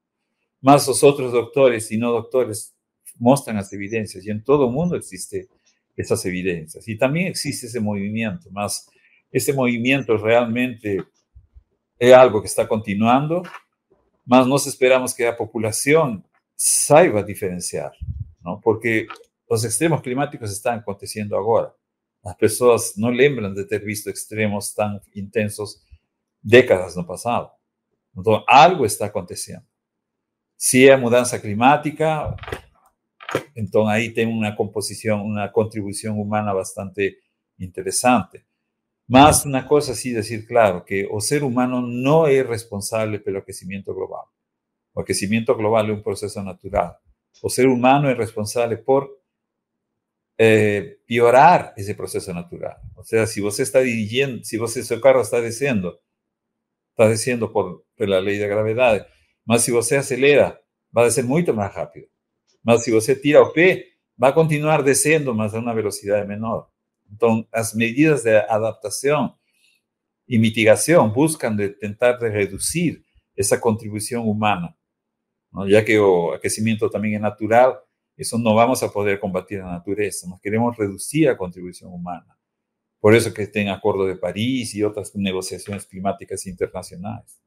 Más 0.62 0.88
los 0.88 1.04
otros 1.04 1.32
doctores 1.32 1.92
y 1.92 1.98
no 1.98 2.12
doctores 2.12 2.76
muestran 3.18 3.56
las 3.56 3.74
evidencias 3.74 4.24
y 4.24 4.30
en 4.30 4.44
todo 4.44 4.68
el 4.68 4.72
mundo 4.72 4.96
existe 4.98 5.48
esas 5.98 6.24
evidencias. 6.28 6.88
Y 6.88 6.96
también 6.96 7.26
existe 7.26 7.66
ese 7.66 7.80
movimiento, 7.80 8.52
más 8.52 8.88
ese 9.32 9.52
movimiento 9.52 10.16
realmente 10.16 11.00
es 11.98 12.14
algo 12.14 12.40
que 12.40 12.48
está 12.48 12.68
continuando 12.68 13.42
mas 14.30 14.46
nós 14.46 14.68
esperamos 14.68 15.12
que 15.12 15.24
a 15.24 15.34
população 15.34 16.24
saiba 16.56 17.24
diferenciar, 17.24 17.92
não? 18.44 18.62
porque 18.62 19.08
os 19.50 19.64
extremos 19.64 20.02
climáticos 20.02 20.52
estão 20.52 20.74
acontecendo 20.74 21.36
agora. 21.36 21.74
As 22.24 22.36
pessoas 22.36 22.96
não 22.96 23.10
lembram 23.10 23.52
de 23.52 23.66
ter 23.66 23.84
visto 23.84 24.08
extremos 24.08 24.72
tão 24.72 25.02
intensos 25.16 25.82
décadas 26.44 26.96
no 26.96 27.04
passado. 27.04 27.50
Então, 28.16 28.44
algo 28.48 28.86
está 28.86 29.08
acontecendo. 29.08 29.64
Se 30.56 30.88
é 30.88 30.96
mudança 30.96 31.40
climática, 31.40 32.36
então 33.56 33.88
aí 33.88 34.14
tem 34.14 34.28
uma 34.28 34.56
composição, 34.56 35.26
uma 35.26 35.50
contribuição 35.50 36.22
humana 36.22 36.54
bastante 36.54 37.18
interessante. 37.60 38.46
Más 39.10 39.44
una 39.44 39.68
cosa 39.68 39.96
sí 39.96 40.12
decir 40.12 40.46
claro, 40.46 40.86
que 40.86 41.02
el 41.02 41.22
ser 41.22 41.44
humano 41.44 41.82
no 41.82 42.28
es 42.28 42.46
responsable 42.46 43.20
pelo 43.20 43.40
aquecimiento 43.40 43.96
global. 43.96 44.26
O 44.94 45.02
aquecimiento 45.02 45.56
global 45.56 45.90
es 45.90 45.98
un 45.98 46.04
proceso 46.04 46.44
natural. 46.44 46.96
O 47.42 47.50
ser 47.50 47.68
humano 47.68 48.08
es 48.12 48.16
responsable 48.16 48.78
por 48.78 49.20
eh, 50.38 51.00
piorar 51.08 51.74
ese 51.76 51.96
proceso 51.96 52.32
natural. 52.36 52.78
O 52.94 53.04
sea, 53.04 53.26
si 53.26 53.42
vos 53.42 53.60
está 53.60 53.80
dirigiendo, 53.80 54.44
si 54.44 54.58
vos 54.58 54.74
su 54.74 55.02
carro 55.02 55.22
está 55.22 55.42
descendo, 55.42 56.00
está 56.92 57.10
descendo 57.10 57.52
por, 57.52 57.88
por 57.98 58.08
la 58.08 58.22
ley 58.22 58.38
de 58.38 58.48
gravedad. 58.48 59.08
Mas 59.44 59.64
si 59.64 59.72
vos 59.72 59.92
acelera, 59.92 60.62
va 60.96 61.02
a 61.02 61.06
descer 61.06 61.26
mucho 61.26 61.52
más 61.56 61.74
rápido. 61.74 62.08
Mas 62.62 62.84
si 62.84 62.92
vos 62.92 63.10
tira 63.24 63.42
o 63.42 63.52
va 64.22 64.28
a 64.28 64.34
continuar 64.36 64.84
descendo, 64.84 65.34
mas 65.34 65.56
a 65.56 65.60
una 65.60 65.74
velocidad 65.74 66.28
menor. 66.28 66.70
Entonces, 67.10 67.50
las 67.52 67.76
medidas 67.76 68.24
de 68.24 68.38
adaptación 68.38 69.36
y 70.26 70.38
mitigación 70.38 71.12
buscan 71.14 71.58
de 71.58 71.70
tentar 71.70 72.20
de 72.20 72.30
reducir 72.30 73.04
esa 73.36 73.60
contribución 73.60 74.28
humana, 74.28 74.78
ya 75.68 75.84
que 75.84 75.96
el 75.96 76.36
aquecimiento 76.36 76.90
también 76.90 77.16
es 77.16 77.22
natural, 77.22 77.80
eso 78.16 78.38
no 78.38 78.54
vamos 78.54 78.84
a 78.84 78.92
poder 78.92 79.20
combatir 79.20 79.60
la 79.60 79.72
naturaleza, 79.72 80.28
nos 80.28 80.42
queremos 80.42 80.76
reducir 80.78 81.28
la 81.28 81.38
contribución 81.38 81.92
humana. 81.92 82.38
Por 83.00 83.16
eso 83.16 83.34
que 83.34 83.44
está 83.44 83.62
en 83.62 83.70
Acuerdo 83.70 84.06
de 84.06 84.18
París 84.18 84.76
y 84.76 84.84
otras 84.84 85.16
negociaciones 85.16 85.86
climáticas 85.86 86.46
internacionales. 86.46 87.42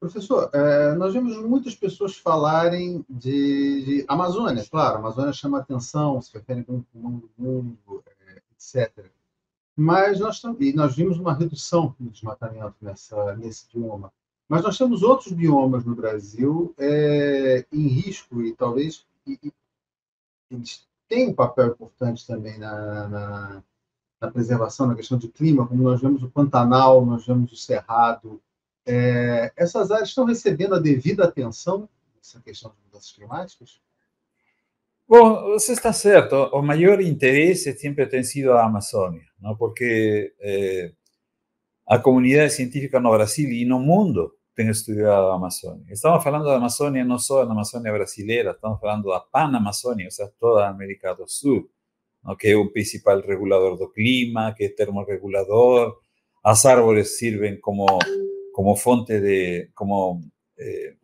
Professor, 0.00 0.48
é, 0.52 0.94
nós 0.94 1.12
vemos 1.12 1.36
muitas 1.38 1.74
pessoas 1.74 2.16
falarem 2.16 3.04
de, 3.08 3.84
de 3.84 4.04
Amazônia, 4.06 4.64
claro, 4.70 4.96
a 4.96 4.98
Amazônia 4.98 5.32
chama 5.32 5.58
atenção, 5.58 6.22
se 6.22 6.32
refere 6.32 6.64
ao 6.68 6.84
mundo, 6.94 7.28
mundo 7.36 8.04
é, 8.06 8.40
etc. 8.52 9.10
Mas 9.76 10.20
nós, 10.20 10.40
e 10.60 10.72
nós 10.72 10.94
vimos 10.94 11.18
uma 11.18 11.34
redução 11.34 11.94
do 11.98 12.10
desmatamento 12.10 12.76
nessa, 12.80 13.34
nesse 13.36 13.66
bioma. 13.72 14.12
Mas 14.48 14.62
nós 14.62 14.78
temos 14.78 15.02
outros 15.02 15.32
biomas 15.32 15.84
no 15.84 15.94
Brasil 15.94 16.74
é, 16.78 17.66
em 17.72 17.86
risco 17.88 18.40
e 18.42 18.54
talvez 18.54 19.04
e, 19.26 19.38
e, 19.42 19.52
eles 20.50 20.86
têm 21.08 21.28
um 21.28 21.34
papel 21.34 21.68
importante 21.68 22.26
também 22.26 22.56
na, 22.58 23.08
na, 23.08 23.62
na, 24.20 24.30
preservação, 24.30 24.86
na 24.86 24.94
questão 24.94 25.18
de 25.18 25.28
clima, 25.28 25.66
como 25.66 25.82
nós 25.82 26.00
vemos 26.00 26.22
o 26.22 26.30
Pantanal, 26.30 27.04
nós 27.04 27.26
vemos 27.26 27.52
o 27.52 27.56
Cerrado, 27.56 28.40
é, 28.88 29.52
essas 29.56 29.90
áreas 29.90 30.08
estão 30.08 30.24
recebendo 30.24 30.74
a 30.74 30.80
devida 30.80 31.24
atenção 31.24 31.88
nessa 32.16 32.40
questão 32.40 32.70
de 32.70 32.76
mudanças 32.86 33.12
climáticas? 33.12 33.80
Bom, 35.06 35.52
você 35.52 35.72
está 35.72 35.92
certo. 35.92 36.34
O 36.52 36.62
maior 36.62 37.00
interesse 37.00 37.72
sempre 37.78 38.06
tem 38.06 38.22
sido 38.22 38.52
a 38.52 38.64
Amazônia, 38.64 39.22
não? 39.40 39.56
porque 39.56 40.34
eh, 40.40 40.92
a 41.86 41.98
comunidade 41.98 42.52
científica 42.52 43.00
no 43.00 43.10
Brasil 43.10 43.50
e 43.50 43.64
no 43.64 43.80
mundo 43.80 44.34
tem 44.54 44.68
estudado 44.68 45.28
a 45.28 45.34
Amazônia. 45.36 45.86
Estamos 45.90 46.22
falando 46.22 46.44
da 46.44 46.56
Amazônia 46.56 47.04
não 47.04 47.18
só 47.18 47.44
da 47.44 47.52
Amazônia 47.52 47.92
brasileira, 47.92 48.50
estamos 48.50 48.80
falando 48.80 49.08
da 49.08 49.20
Pan-Amazônia, 49.20 50.06
ou 50.06 50.10
seja, 50.10 50.30
toda 50.38 50.66
a 50.66 50.68
América 50.68 51.14
do 51.14 51.26
Sul, 51.26 51.70
não? 52.22 52.36
que 52.36 52.48
é 52.48 52.56
o 52.56 52.70
principal 52.70 53.20
regulador 53.20 53.78
do 53.78 53.90
clima, 53.90 54.52
que 54.54 54.64
é 54.64 54.68
termorregulador. 54.68 55.98
As 56.44 56.66
árvores 56.66 57.18
servem 57.18 57.58
como 57.58 57.86
como 58.58 58.74
fonte 58.74 59.20
de, 59.20 59.70
como 59.72 60.20
eh, 60.58 60.96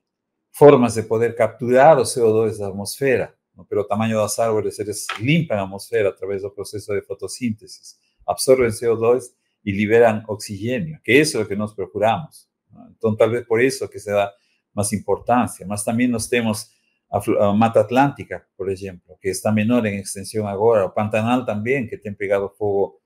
formas 0.50 0.96
de 0.96 1.04
poder 1.04 1.36
capturar 1.36 1.96
o 2.00 2.02
CO2 2.02 2.58
da 2.58 2.66
atmosfera, 2.66 3.32
¿no? 3.54 3.64
pero 3.64 3.82
o 3.82 3.84
tamanho 3.84 4.18
das 4.18 4.40
árvores, 4.40 4.76
eles 4.80 5.06
limpam 5.20 5.54
a 5.54 5.62
atmosfera 5.62 6.08
através 6.08 6.42
do 6.42 6.50
processo 6.50 6.92
de 6.92 7.02
fotossíntese, 7.02 7.94
absorvem 8.26 8.70
CO2 8.70 9.22
e 9.64 9.70
liberam 9.70 10.24
oxigênio, 10.26 10.98
que 11.04 11.12
isso 11.12 11.38
é 11.38 11.42
o 11.42 11.46
que 11.46 11.54
nós 11.54 11.72
procuramos. 11.72 12.48
¿no? 12.72 12.92
Então, 12.98 13.14
talvez 13.14 13.46
por 13.46 13.62
isso 13.62 13.88
que 13.88 14.00
se 14.00 14.10
dá 14.10 14.32
mais 14.74 14.92
importância, 14.92 15.64
mas 15.64 15.84
também 15.84 16.08
nós 16.08 16.26
temos 16.26 16.72
a, 17.08 17.52
Mata 17.52 17.82
Atlântica, 17.82 18.44
por 18.56 18.68
exemplo, 18.68 19.16
que 19.22 19.28
está 19.28 19.52
menor 19.52 19.86
em 19.86 20.00
extensão 20.00 20.48
agora, 20.48 20.86
o 20.86 20.90
Pantanal 20.90 21.44
também, 21.44 21.86
que 21.86 21.98
tem 21.98 22.12
pegado 22.12 22.52
fogo 22.58 23.00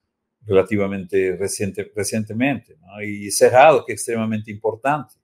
relativamente 0.48 1.37
reciente, 1.37 1.92
recientemente, 1.94 2.76
y 3.04 3.30
cerrado, 3.30 3.84
que 3.84 3.92
es 3.92 4.00
extremadamente 4.00 4.50
importante. 4.50 5.14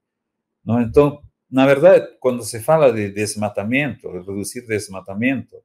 ¿no? 0.62 0.80
Entonces, 0.80 1.20
na 1.48 1.66
verdade, 1.66 2.16
quando 2.20 2.42
se 2.42 2.60
fala 2.60 2.92
de 2.92 3.10
desmatamento, 3.10 4.12
de 4.12 4.18
reduzir 4.18 4.66
desmatamento, 4.66 5.62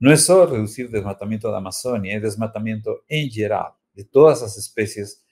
não 0.00 0.10
é 0.10 0.16
só 0.16 0.44
reduzir 0.44 0.88
desmatamento 0.88 1.50
da 1.50 1.58
Amazônia, 1.58 2.16
é 2.16 2.20
desmatamento 2.20 3.04
em 3.08 3.30
geral, 3.30 3.78
de 3.94 4.04
todas 4.04 4.42
as 4.42 4.56
espécies 4.56 5.22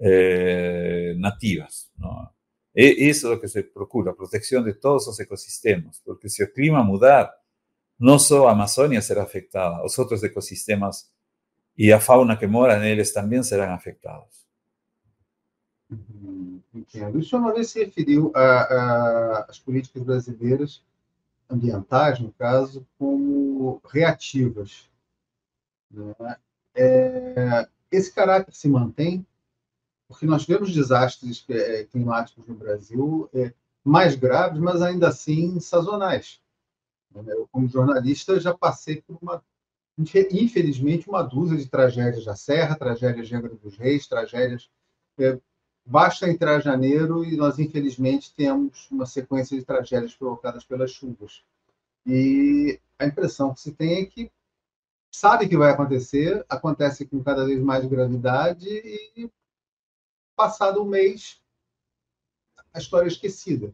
eh, 0.00 1.14
nativas. 1.18 1.90
Não? 1.98 2.28
E 2.74 3.08
isso 3.08 3.28
é 3.28 3.34
o 3.34 3.40
que 3.40 3.48
se 3.48 3.62
procura, 3.62 4.12
proteção 4.12 4.62
de 4.62 4.74
todos 4.74 5.06
os 5.06 5.18
ecossistemas, 5.20 6.00
porque 6.04 6.28
se 6.28 6.42
o 6.42 6.52
clima 6.52 6.82
mudar, 6.82 7.32
não 7.98 8.18
só 8.18 8.48
a 8.48 8.52
Amazônia 8.52 9.00
será 9.00 9.22
afetada, 9.22 9.84
os 9.84 9.96
outros 9.98 10.22
ecossistemas 10.24 11.13
y 11.76 11.92
a 11.92 12.00
fauna 12.00 12.36
que 12.36 12.46
mora 12.46 12.78
neles 12.78 13.12
também 13.12 13.42
serão 13.42 13.74
afetados. 13.74 14.44
entendo. 16.74 17.18
O 17.18 17.24
senhor 17.24 17.40
uma 17.40 17.54
vez 17.54 17.70
se 17.70 17.84
referiu 17.84 18.32
às 18.34 19.58
políticas 19.58 20.02
brasileiras, 20.02 20.82
ambientais, 21.48 22.18
no 22.20 22.32
caso, 22.32 22.86
como 22.98 23.80
reativas. 23.84 24.88
Né? 25.90 26.36
É, 26.74 27.68
esse 27.90 28.12
caráter 28.12 28.54
se 28.54 28.68
mantém, 28.68 29.26
porque 30.08 30.26
nós 30.26 30.44
tivemos 30.44 30.72
desastres 30.72 31.44
é, 31.48 31.84
climáticos 31.84 32.46
no 32.46 32.54
Brasil 32.54 33.28
é, 33.32 33.52
mais 33.82 34.14
graves, 34.14 34.58
mas 34.58 34.82
ainda 34.82 35.08
assim 35.08 35.60
sazonais. 35.60 36.40
Eu, 37.14 37.48
como 37.52 37.68
jornalista, 37.68 38.40
já 38.40 38.52
passei 38.52 39.00
por 39.02 39.16
uma 39.22 39.42
infelizmente, 39.96 41.08
uma 41.08 41.22
dúzia 41.22 41.56
de 41.56 41.68
tragédias 41.68 42.24
da 42.24 42.34
Serra, 42.34 42.76
tragédias 42.76 43.28
de 43.28 43.34
Angra 43.34 43.54
dos 43.54 43.76
Reis, 43.76 44.06
tragédias. 44.06 44.68
É, 45.18 45.38
basta 45.84 46.28
entrar 46.28 46.60
janeiro 46.60 47.24
e 47.24 47.36
nós, 47.36 47.58
infelizmente, 47.58 48.34
temos 48.34 48.90
uma 48.90 49.06
sequência 49.06 49.56
de 49.56 49.64
tragédias 49.64 50.14
provocadas 50.14 50.64
pelas 50.64 50.90
chuvas. 50.90 51.44
E 52.06 52.80
a 52.98 53.06
impressão 53.06 53.54
que 53.54 53.60
se 53.60 53.72
tem 53.72 54.02
é 54.02 54.06
que 54.06 54.30
sabe 55.10 55.48
que 55.48 55.56
vai 55.56 55.70
acontecer, 55.70 56.44
acontece 56.48 57.06
com 57.06 57.22
cada 57.22 57.44
vez 57.44 57.60
mais 57.60 57.86
gravidade 57.86 58.68
e, 58.68 59.30
passado 60.34 60.82
um 60.82 60.86
mês, 60.86 61.40
a 62.72 62.78
história 62.78 63.06
é 63.06 63.12
esquecida. 63.12 63.72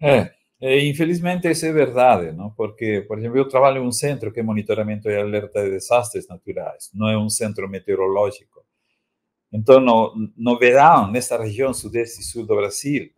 É, 0.00 0.34
E, 0.64 0.88
infelizmente 0.88 1.50
isso 1.50 1.66
é 1.66 1.72
verdade, 1.72 2.30
não? 2.30 2.50
porque, 2.52 3.04
por 3.08 3.18
exemplo, 3.18 3.36
eu 3.36 3.48
trabalho 3.48 3.82
em 3.82 3.86
um 3.86 3.90
centro 3.90 4.30
que 4.32 4.38
é 4.38 4.44
monitoramento 4.44 5.10
e 5.10 5.16
alerta 5.16 5.60
de 5.64 5.70
desastres 5.70 6.28
naturais, 6.28 6.88
não 6.94 7.08
é 7.08 7.18
um 7.18 7.28
centro 7.28 7.68
meteorológico. 7.68 8.64
Então, 9.52 9.80
no, 9.80 10.14
no 10.36 10.58
verão, 10.60 11.10
nessa 11.10 11.36
região 11.36 11.74
sudeste 11.74 12.20
e 12.20 12.24
sul 12.24 12.46
do 12.46 12.54
Brasil, 12.54 13.10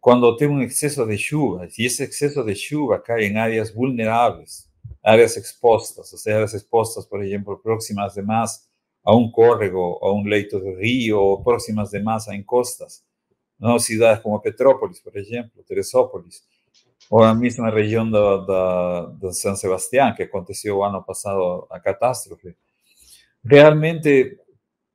quando 0.00 0.36
tem 0.36 0.48
um 0.48 0.60
excesso 0.60 1.06
de 1.06 1.16
chuva, 1.16 1.68
e 1.78 1.86
esse 1.86 2.02
excesso 2.02 2.42
de 2.42 2.56
chuva 2.56 2.98
cai 2.98 3.26
em 3.26 3.36
áreas 3.36 3.72
vulneráveis, 3.72 4.68
áreas 5.04 5.36
expostas, 5.36 6.12
ou 6.12 6.18
seja, 6.18 6.36
áreas 6.36 6.52
expostas, 6.52 7.06
por 7.06 7.22
exemplo, 7.22 7.56
próximas 7.58 8.14
demais 8.14 8.66
a 9.04 9.14
um 9.14 9.30
córrego, 9.30 10.00
a 10.02 10.12
um 10.12 10.24
leito 10.24 10.60
de 10.60 10.74
rio, 10.74 11.20
ou 11.20 11.44
próximas 11.44 11.90
demais 11.90 12.26
a 12.26 12.34
encostas, 12.34 13.04
não? 13.58 13.78
cidades 13.78 14.20
como 14.20 14.40
Petrópolis, 14.40 15.00
por 15.00 15.16
exemplo, 15.16 15.62
Teresópolis, 15.62 16.42
ou 17.10 17.22
a 17.22 17.34
mesma 17.34 17.70
região 17.70 18.10
da 18.10 19.32
São 19.32 19.54
Sebastião, 19.54 20.14
que 20.14 20.24
aconteceu 20.24 20.78
o 20.78 20.84
ano 20.84 21.02
passado 21.02 21.66
a 21.70 21.78
catástrofe. 21.78 22.56
Realmente, 23.44 24.38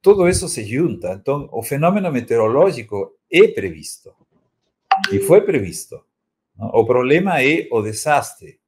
tudo 0.02 0.28
isso 0.28 0.50
se 0.50 0.64
junta. 0.66 1.14
Então, 1.14 1.48
o 1.52 1.64
fenômeno 1.64 2.12
meteorológico 2.12 3.18
é 3.32 3.48
previsto. 3.48 4.14
E 5.12 5.20
foi 5.20 5.42
previsto. 5.42 6.04
O 6.58 6.86
problema 6.86 7.42
é 7.42 7.68
o 7.72 7.82
desastre. 7.82 8.60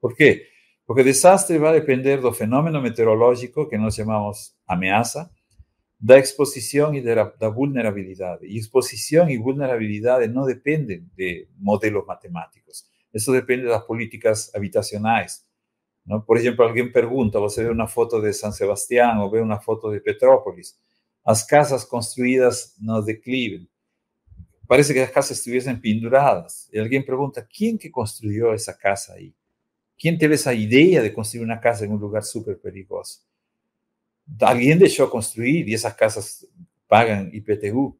Por 0.00 0.14
quê? 0.14 0.46
Porque 0.86 1.02
o 1.02 1.04
desastre 1.04 1.58
vai 1.58 1.72
depender 1.80 2.18
do 2.18 2.32
fenômeno 2.32 2.80
meteorológico 2.80 3.68
que 3.68 3.78
nós 3.78 3.94
chamamos 3.94 4.54
ameaça, 4.66 5.30
da 5.98 6.16
exposición 6.16 6.94
y 6.94 7.00
de 7.00 7.16
la, 7.16 7.48
vulnerabilidad. 7.48 8.40
Y 8.42 8.58
exposición 8.58 9.30
y 9.30 9.36
vulnerabilidad 9.36 10.26
no 10.28 10.46
dependen 10.46 11.10
de 11.16 11.48
modelos 11.58 12.06
matemáticos. 12.06 12.88
Eso 13.12 13.32
depende 13.32 13.66
de 13.66 13.72
las 13.72 13.82
políticas 13.82 14.52
habitacionales. 14.54 15.46
¿no? 16.04 16.24
Por 16.24 16.38
ejemplo, 16.38 16.64
alguien 16.64 16.92
pregunta, 16.92 17.38
você 17.38 17.64
ve 17.64 17.70
una 17.70 17.88
foto 17.88 18.20
de 18.20 18.32
San 18.32 18.52
Sebastián 18.52 19.18
o 19.18 19.30
ve 19.30 19.40
una 19.40 19.58
foto 19.58 19.90
de 19.90 20.00
Petrópolis. 20.00 20.78
Las 21.26 21.44
casas 21.44 21.84
construidas 21.84 22.76
no 22.80 23.02
declive. 23.02 23.66
Parece 24.66 24.94
que 24.94 25.00
las 25.00 25.10
casas 25.10 25.38
estuviesen 25.38 25.80
pinduradas. 25.80 26.68
Y 26.72 26.78
alguien 26.78 27.04
pregunta, 27.04 27.46
¿quién 27.46 27.78
que 27.78 27.90
construyó 27.90 28.52
esa 28.52 28.76
casa 28.76 29.14
ahí? 29.14 29.34
¿Quién 29.98 30.16
teve 30.16 30.36
esa 30.36 30.54
idea 30.54 31.02
de 31.02 31.12
construir 31.12 31.44
una 31.44 31.60
casa 31.60 31.84
en 31.84 31.92
un 31.92 32.00
lugar 32.00 32.22
súper 32.22 32.60
peligroso? 32.60 33.27
Alguém 34.40 34.76
deixou 34.76 35.08
construir 35.08 35.68
e 35.68 35.74
essas 35.74 35.92
casas 35.92 36.46
pagam 36.88 37.28
IPTU. 37.32 37.96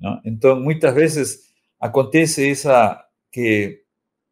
Não? 0.00 0.20
Então, 0.24 0.60
muitas 0.60 0.94
vezes 0.94 1.40
acontece 1.78 2.50
essa 2.50 3.04
que 3.30 3.82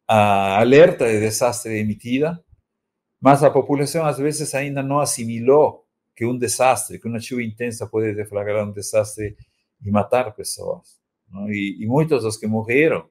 a 0.07 0.59
alerta 0.59 1.07
de 1.07 1.19
desastre 1.19 1.79
emitida, 1.79 2.43
mas 3.19 3.43
a 3.43 3.51
população 3.51 4.05
às 4.05 4.17
vezes 4.17 4.53
ainda 4.53 4.83
não 4.83 4.99
assimilou 4.99 5.85
que 6.15 6.25
um 6.25 6.37
desastre, 6.37 6.99
que 6.99 7.07
uma 7.07 7.19
chuva 7.19 7.43
intensa 7.43 7.87
pode 7.87 8.13
deflagrar 8.13 8.67
um 8.67 8.71
desastre 8.71 9.35
e 9.83 9.89
matar 9.89 10.35
pessoas. 10.35 10.99
E, 11.47 11.83
e, 11.83 11.87
muitos 11.87 12.23
dos 12.23 12.35
que 12.35 12.45
morreram 12.45 13.09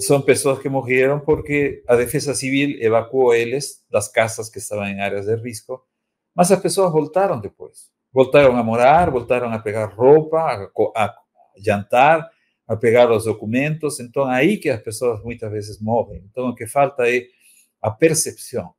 são 0.00 0.20
pessoas 0.20 0.58
que 0.58 0.68
morreram 0.68 1.20
porque 1.20 1.82
a 1.86 1.94
defesa 1.94 2.34
civil 2.34 2.76
evacuou 2.80 3.32
eles 3.32 3.84
das 3.90 4.08
casas 4.08 4.50
que 4.50 4.58
estavam 4.58 4.86
em 4.86 5.00
áreas 5.00 5.26
de 5.26 5.36
risco 5.36 5.80
mas 6.38 6.52
as 6.52 6.62
pessoas 6.62 6.92
voltaram 6.92 7.40
depois. 7.40 7.90
Voltaram 8.12 8.56
a 8.56 8.62
morar, 8.62 9.10
voltaram 9.10 9.52
a 9.52 9.58
pegar 9.58 9.86
roupa, 9.86 10.38
a, 10.38 11.04
a 11.04 11.14
jantar, 11.56 12.30
a 12.68 12.76
pegar 12.76 13.10
os 13.10 13.24
documentos. 13.24 13.98
Então, 13.98 14.24
aí 14.24 14.56
que 14.56 14.70
as 14.70 14.80
pessoas 14.80 15.20
muitas 15.24 15.50
vezes 15.50 15.80
morrem. 15.80 16.22
Então, 16.30 16.48
o 16.48 16.54
que 16.54 16.64
falta 16.64 17.10
é 17.10 17.26
a 17.82 17.90
percepção. 17.90 18.72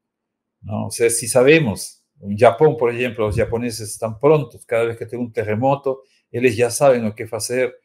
Não? 0.64 0.86
Ou 0.86 0.92
seja, 0.92 1.14
se 1.14 1.28
sabemos, 1.28 2.02
no 2.22 2.38
Japão, 2.40 2.78
por 2.78 2.94
exemplo, 2.94 3.28
os 3.28 3.36
japoneses 3.36 3.92
estão 3.92 4.14
prontos, 4.14 4.64
cada 4.64 4.86
vez 4.86 4.98
que 4.98 5.06
tem 5.06 5.20
um 5.20 5.30
terremoto, 5.30 5.98
eles 6.32 6.56
já 6.56 6.70
sabem 6.70 7.06
o 7.06 7.14
que 7.14 7.28
fazer 7.28 7.76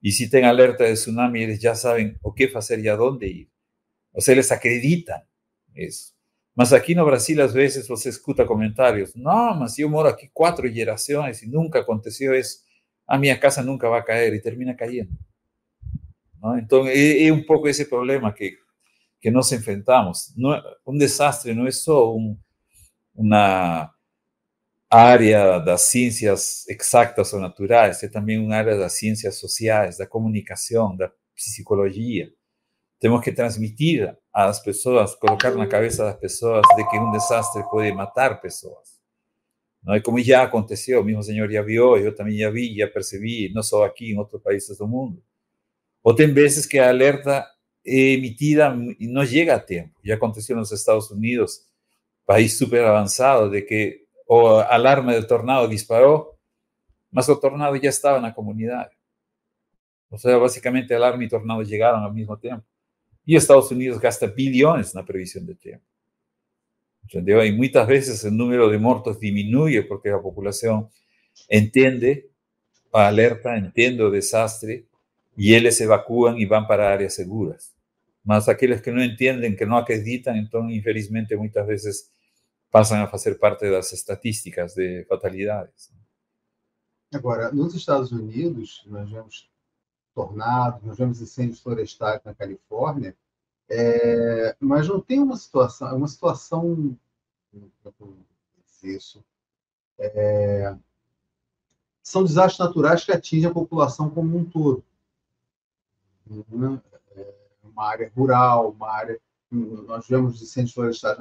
E 0.00 0.12
se 0.12 0.30
tem 0.30 0.44
alerta 0.44 0.86
de 0.86 0.94
tsunami, 0.94 1.42
eles 1.42 1.60
já 1.60 1.74
sabem 1.74 2.16
o 2.22 2.32
que 2.32 2.48
fazer 2.48 2.78
e 2.78 2.88
aonde 2.88 3.26
ir. 3.26 3.50
Ou 4.14 4.20
seja, 4.20 4.36
eles 4.36 4.52
acreditam 4.52 5.20
isso. 5.74 6.13
Mas 6.54 6.72
aqui 6.72 6.94
no 6.94 7.04
Brasil, 7.04 7.42
às 7.42 7.52
vezes, 7.52 7.88
você 7.88 8.08
escuta 8.08 8.44
comentários: 8.44 9.14
não, 9.14 9.58
mas 9.58 9.78
eu 9.78 9.88
moro 9.88 10.08
aqui 10.08 10.30
quatro 10.32 10.72
gerações 10.72 11.42
e 11.42 11.48
nunca 11.48 11.80
aconteceu 11.80 12.34
isso. 12.34 12.62
A 13.06 13.18
minha 13.18 13.38
casa 13.38 13.62
nunca 13.62 13.88
vai 13.88 14.02
cair 14.04 14.32
e 14.32 14.40
termina 14.40 14.74
caindo. 14.74 15.10
Não? 16.40 16.58
Então, 16.58 16.86
é, 16.86 17.24
é, 17.24 17.32
um 17.32 17.42
pouco 17.44 17.68
esse 17.68 17.86
problema 17.86 18.32
que, 18.32 18.56
que 19.20 19.30
nós 19.30 19.50
enfrentamos. 19.52 20.32
Não, 20.36 20.62
um 20.86 20.96
desastre 20.96 21.54
não 21.54 21.66
é 21.66 21.70
só 21.72 22.14
um, 22.14 22.36
uma 23.14 23.90
área 24.90 25.58
das 25.58 25.82
ciências 25.82 26.66
exatas 26.68 27.32
ou 27.32 27.40
naturais, 27.40 28.02
é 28.02 28.08
também 28.08 28.38
uma 28.38 28.54
área 28.54 28.76
das 28.78 28.92
ciências 28.98 29.36
sociais, 29.36 29.98
da 29.98 30.06
comunicação, 30.06 30.96
da 30.96 31.10
psicologia. 31.34 32.30
Temos 33.04 33.20
que 33.20 33.32
transmitir 33.32 34.16
às 34.32 34.60
pessoas, 34.60 35.14
colocar 35.14 35.50
na 35.50 35.66
cabeça 35.66 36.04
das 36.04 36.16
pessoas 36.16 36.62
de 36.74 36.88
que 36.88 36.98
um 36.98 37.10
desastre 37.10 37.62
pode 37.68 37.92
matar 37.92 38.40
pessoas. 38.40 38.98
Não 39.82 39.92
é 39.92 40.00
como 40.00 40.18
já 40.20 40.42
aconteceu, 40.42 41.02
o 41.02 41.04
mesmo 41.04 41.22
senhor 41.22 41.52
já 41.52 41.60
viu, 41.60 41.98
eu 41.98 42.14
também 42.14 42.38
já 42.38 42.48
vi, 42.48 42.74
já 42.74 42.88
percebi, 42.88 43.52
não 43.52 43.62
só 43.62 43.84
aqui, 43.84 44.12
em 44.12 44.18
outros 44.18 44.40
países 44.40 44.78
do 44.78 44.88
mundo. 44.88 45.22
Ou 46.02 46.14
tem 46.14 46.32
vezes 46.32 46.64
que 46.64 46.78
alerta 46.78 47.46
emitida 47.84 48.74
e 48.98 49.06
não 49.06 49.26
chega 49.26 49.56
a 49.56 49.60
tempo. 49.60 49.92
Já 50.02 50.14
aconteceu 50.14 50.56
nos 50.56 50.72
Estados 50.72 51.10
Unidos, 51.10 51.60
país 52.24 52.56
super 52.56 52.86
avançado, 52.86 53.50
de 53.50 53.60
que 53.60 54.06
o 54.26 54.46
alarme 54.60 55.12
del 55.12 55.26
tornado 55.26 55.68
disparó, 55.68 56.38
mas 57.10 57.28
o 57.28 57.38
tornado 57.38 57.76
ya 57.76 57.90
estaba 57.90 58.16
en 58.16 58.22
la 58.22 58.32
comunidad. 58.32 58.88
O 60.08 60.16
sea, 60.16 60.38
básicamente 60.38 60.94
alarme 60.94 61.26
y 61.26 61.28
tornado 61.28 61.60
llegaron 61.60 62.02
al 62.02 62.14
mismo 62.14 62.38
tiempo. 62.38 62.64
Y 63.24 63.36
Estados 63.36 63.70
Unidos 63.70 64.00
gasta 64.00 64.26
billones 64.26 64.94
en 64.94 65.00
la 65.00 65.06
previsión 65.06 65.46
de 65.46 65.54
tiempo. 65.54 65.86
¿Entendeu? 67.02 67.42
Y 67.44 67.52
muchas 67.52 67.86
veces 67.86 68.24
el 68.24 68.36
número 68.36 68.68
de 68.68 68.78
muertos 68.78 69.20
disminuye 69.20 69.82
porque 69.82 70.10
la 70.10 70.20
población 70.20 70.88
entiende 71.48 72.30
a 72.92 73.08
alerta, 73.08 73.56
entiende 73.56 74.04
el 74.04 74.12
desastre 74.12 74.86
y 75.36 75.54
ellos 75.54 75.80
evacúan 75.80 76.38
y 76.38 76.46
van 76.46 76.66
para 76.66 76.92
áreas 76.92 77.14
seguras. 77.14 77.74
Mas 78.22 78.48
aquellos 78.48 78.80
que 78.80 78.90
no 78.90 79.02
entienden, 79.02 79.56
que 79.56 79.66
no 79.66 79.76
acreditan, 79.76 80.36
entonces 80.36 80.76
infelizmente 80.76 81.36
muchas 81.36 81.66
veces 81.66 82.10
passam 82.70 83.02
a 83.02 83.06
fazer 83.06 83.38
parte 83.38 83.70
das 83.70 83.92
estatísticas 83.92 84.74
de 84.74 85.04
fatalidades. 85.04 85.92
Agora, 87.12 87.52
nos 87.52 87.74
Estados 87.74 88.10
Unidos, 88.10 88.82
nós 88.86 89.10
vemos 89.10 89.48
tornados, 90.14 90.82
nós 90.82 90.96
vemos 90.96 91.20
incêndios 91.20 91.60
florestais 91.60 92.22
na 92.24 92.34
Califórnia, 92.34 93.16
é, 93.68 94.56
mas 94.60 94.88
não 94.88 95.00
tem 95.00 95.20
uma 95.20 95.36
situação, 95.36 95.88
é 95.88 95.92
uma 95.94 96.08
situação, 96.08 96.96
isso, 98.82 99.24
é, 99.98 100.76
são 102.02 102.22
desastres 102.22 102.58
naturais 102.58 103.04
que 103.04 103.12
atingem 103.12 103.50
a 103.50 103.54
população 103.54 104.10
como 104.10 104.36
um 104.36 104.44
todo. 104.44 104.84
É, 107.16 107.34
uma 107.62 107.86
área 107.86 108.12
rural, 108.14 108.70
uma 108.70 108.90
área 108.90 109.20
nós 109.50 110.08
vemos 110.08 110.42
incêndios 110.42 110.74
florestais 110.74 111.16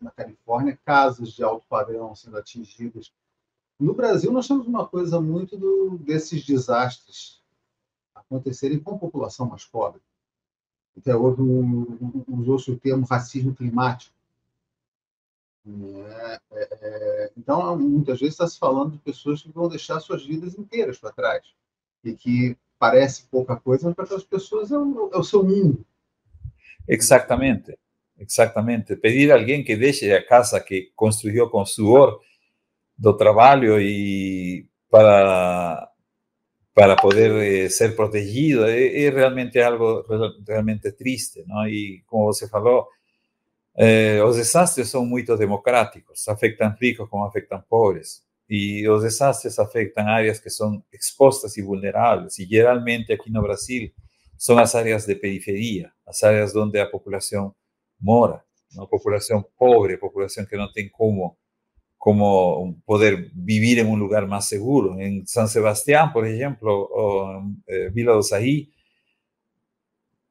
na 0.00 0.10
Califórnia, 0.10 0.78
casas 0.84 1.32
de 1.32 1.42
alto 1.42 1.64
padrão 1.68 2.14
sendo 2.14 2.36
atingidas. 2.36 3.12
No 3.78 3.94
Brasil, 3.94 4.30
nós 4.32 4.46
temos 4.46 4.66
uma 4.66 4.86
coisa 4.86 5.20
muito 5.20 5.56
do, 5.56 5.96
desses 5.98 6.44
desastres 6.44 7.37
acontecerem 8.30 8.78
com 8.78 8.94
a 8.94 8.98
população 8.98 9.46
mais 9.46 9.64
pobre. 9.64 10.00
Até 10.96 11.14
houve 11.14 11.42
um, 11.42 12.24
usou-se 12.28 12.70
o 12.70 12.78
termo 12.78 13.06
racismo 13.06 13.54
climático. 13.54 14.14
É, 15.66 16.40
é, 16.52 16.68
é, 16.80 17.32
então, 17.36 17.76
muitas 17.78 18.20
vezes 18.20 18.34
está 18.34 18.46
se 18.46 18.58
falando 18.58 18.92
de 18.92 18.98
pessoas 18.98 19.42
que 19.42 19.50
vão 19.50 19.68
deixar 19.68 20.00
suas 20.00 20.24
vidas 20.24 20.58
inteiras 20.58 20.98
para 20.98 21.12
trás 21.12 21.54
e 22.04 22.14
que 22.14 22.56
parece 22.78 23.24
pouca 23.30 23.56
coisa, 23.56 23.86
mas 23.86 23.94
para 23.94 24.04
aquelas 24.04 24.24
pessoas 24.24 24.70
é 24.72 24.78
o, 24.78 25.10
é 25.12 25.18
o 25.18 25.22
seu 25.22 25.42
mundo. 25.42 25.84
Exactamente, 26.86 27.78
exactamente. 28.18 28.96
Pedir 28.96 29.30
a 29.30 29.34
alguien 29.34 29.62
que 29.62 29.76
deje 29.76 30.12
a 30.14 30.26
casa 30.26 30.60
que 30.60 30.90
construyó 30.94 31.50
con 31.50 31.66
suor 31.66 32.20
do 32.96 33.16
trabajo 33.16 33.78
y 33.78 34.68
para, 34.88 35.92
para 36.78 36.94
poder 36.94 37.32
eh, 37.42 37.70
ser 37.70 37.96
protegido 37.96 38.64
es, 38.68 39.12
realmente 39.12 39.64
algo 39.64 40.06
realmente 40.46 40.92
triste, 40.92 41.42
¿no? 41.44 41.68
Y 41.68 42.04
como 42.04 42.26
você 42.26 42.48
falou, 42.48 42.86
eh, 43.76 44.20
os 44.24 44.36
desastres 44.36 44.88
son 44.88 45.08
muy 45.08 45.24
democráticos, 45.24 46.28
afectan 46.28 46.76
ricos 46.78 47.08
como 47.08 47.26
afectan 47.26 47.64
pobres. 47.68 48.24
Y 48.46 48.82
los 48.82 49.02
desastres 49.02 49.58
afectan 49.58 50.08
áreas 50.08 50.40
que 50.40 50.50
son 50.50 50.84
expuestas 50.92 51.58
y 51.58 51.62
vulnerables. 51.62 52.38
Y 52.38 52.46
generalmente 52.46 53.14
aquí 53.14 53.28
en 53.28 53.42
Brasil, 53.42 53.92
son 54.36 54.56
las 54.58 54.72
áreas 54.76 55.04
de 55.04 55.16
periferia, 55.16 55.92
las 56.06 56.22
áreas 56.22 56.52
donde 56.52 56.78
la 56.78 56.88
población 56.88 57.52
mora, 57.98 58.46
una 58.76 58.86
población 58.86 59.44
pobre, 59.56 59.98
población 59.98 60.46
que 60.48 60.56
no 60.56 60.70
tiene 60.70 60.92
cómo, 60.92 61.40
cómo 61.98 62.80
poder 62.86 63.30
vivir 63.34 63.80
en 63.80 63.88
un 63.88 63.98
lugar 63.98 64.26
más 64.26 64.48
seguro. 64.48 64.98
En 64.98 65.26
San 65.26 65.48
Sebastián, 65.48 66.12
por 66.12 66.26
ejemplo, 66.26 66.82
o 66.82 67.40
en 67.40 67.62
eh, 67.66 67.90
Vila 67.92 68.12
do 68.12 68.22
Saí, 68.22 68.72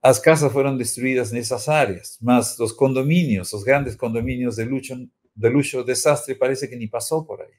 las 0.02 0.22
casas 0.22 0.54
fueron 0.54 0.78
destruidas 0.78 1.34
en 1.34 1.40
esas 1.40 1.68
áreas, 1.68 2.18
más 2.22 2.58
los 2.58 2.74
condominios, 2.74 3.52
los 3.52 3.66
grandes 3.66 3.98
condominios 3.98 4.56
de 4.56 4.66
lucho, 4.66 4.96
de 5.36 5.50
lucho 5.50 5.84
desastre, 5.84 6.36
parece 6.36 6.70
que 6.70 6.78
ni 6.78 6.88
pasó 6.88 7.28
por 7.28 7.42
ahí. 7.42 7.52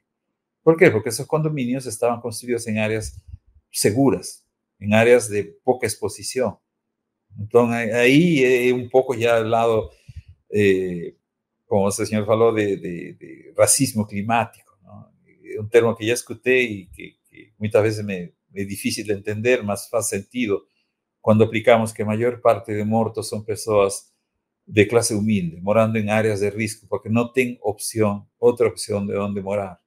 ¿Por 0.62 0.78
qué? 0.78 0.90
Porque 0.90 1.10
esos 1.10 1.26
condominios 1.26 1.84
estaban 1.84 2.22
construidos 2.22 2.66
en 2.66 2.78
áreas 2.78 3.20
seguras, 3.70 4.46
en 4.78 4.94
áreas 4.94 5.28
de 5.28 5.44
poca 5.62 5.86
exposición. 5.86 6.56
Entonces, 7.38 7.92
ahí 7.92 8.42
es 8.42 8.72
un 8.72 8.88
poco 8.88 9.14
ya 9.14 9.36
al 9.36 9.50
lado, 9.50 9.90
eh, 10.48 11.17
como 11.68 11.86
el 11.86 11.92
señor 11.92 12.26
falou, 12.26 12.52
de, 12.52 13.52
racismo 13.56 14.06
climático. 14.06 14.76
¿no? 14.82 15.12
Un 15.60 15.68
termo 15.68 15.94
que 15.94 16.06
ya 16.06 16.14
escuché 16.14 16.62
y 16.62 16.88
que, 16.88 17.18
muchas 17.58 17.82
veces 17.82 18.04
me, 18.04 18.34
es 18.52 18.66
difícil 18.66 19.06
de 19.06 19.14
entender, 19.14 19.62
más 19.62 19.88
hace 19.92 20.18
sentido 20.18 20.64
cuando 21.20 21.44
aplicamos 21.44 21.92
que 21.92 22.04
mayor 22.04 22.40
parte 22.40 22.72
de 22.72 22.84
muertos 22.84 23.28
son 23.28 23.44
personas 23.44 24.14
de 24.64 24.88
clase 24.88 25.14
humilde, 25.14 25.60
morando 25.60 25.98
en 25.98 26.10
áreas 26.10 26.40
de 26.40 26.50
riesgo, 26.50 26.86
porque 26.88 27.10
no 27.10 27.32
tienen 27.32 27.58
opción, 27.60 28.28
otra 28.38 28.68
opción 28.68 29.06
de 29.06 29.14
dónde 29.14 29.42
morar. 29.42 29.78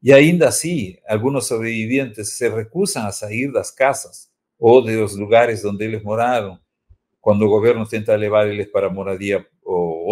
Y 0.00 0.12
ainda 0.12 0.48
así, 0.48 0.98
algunos 1.06 1.46
sobrevivientes 1.46 2.36
se 2.36 2.48
recusan 2.48 3.06
a 3.06 3.12
salir 3.12 3.52
de 3.52 3.58
las 3.58 3.70
casas 3.70 4.32
o 4.56 4.82
de 4.82 4.96
los 4.96 5.14
lugares 5.14 5.62
donde 5.62 5.86
ellos 5.86 6.02
moraron, 6.02 6.60
cuando 7.20 7.44
el 7.44 7.50
gobierno 7.50 7.86
tenta 7.86 8.16
llevarles 8.16 8.68
para 8.68 8.88
moradía 8.88 9.46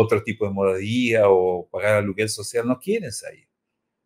otro 0.00 0.22
tipo 0.22 0.46
de 0.46 0.52
moradía 0.52 1.28
o 1.28 1.68
pagar 1.68 1.96
aluguel 1.96 2.28
social, 2.28 2.66
no 2.66 2.78
quieren 2.78 3.10
salir. 3.10 3.48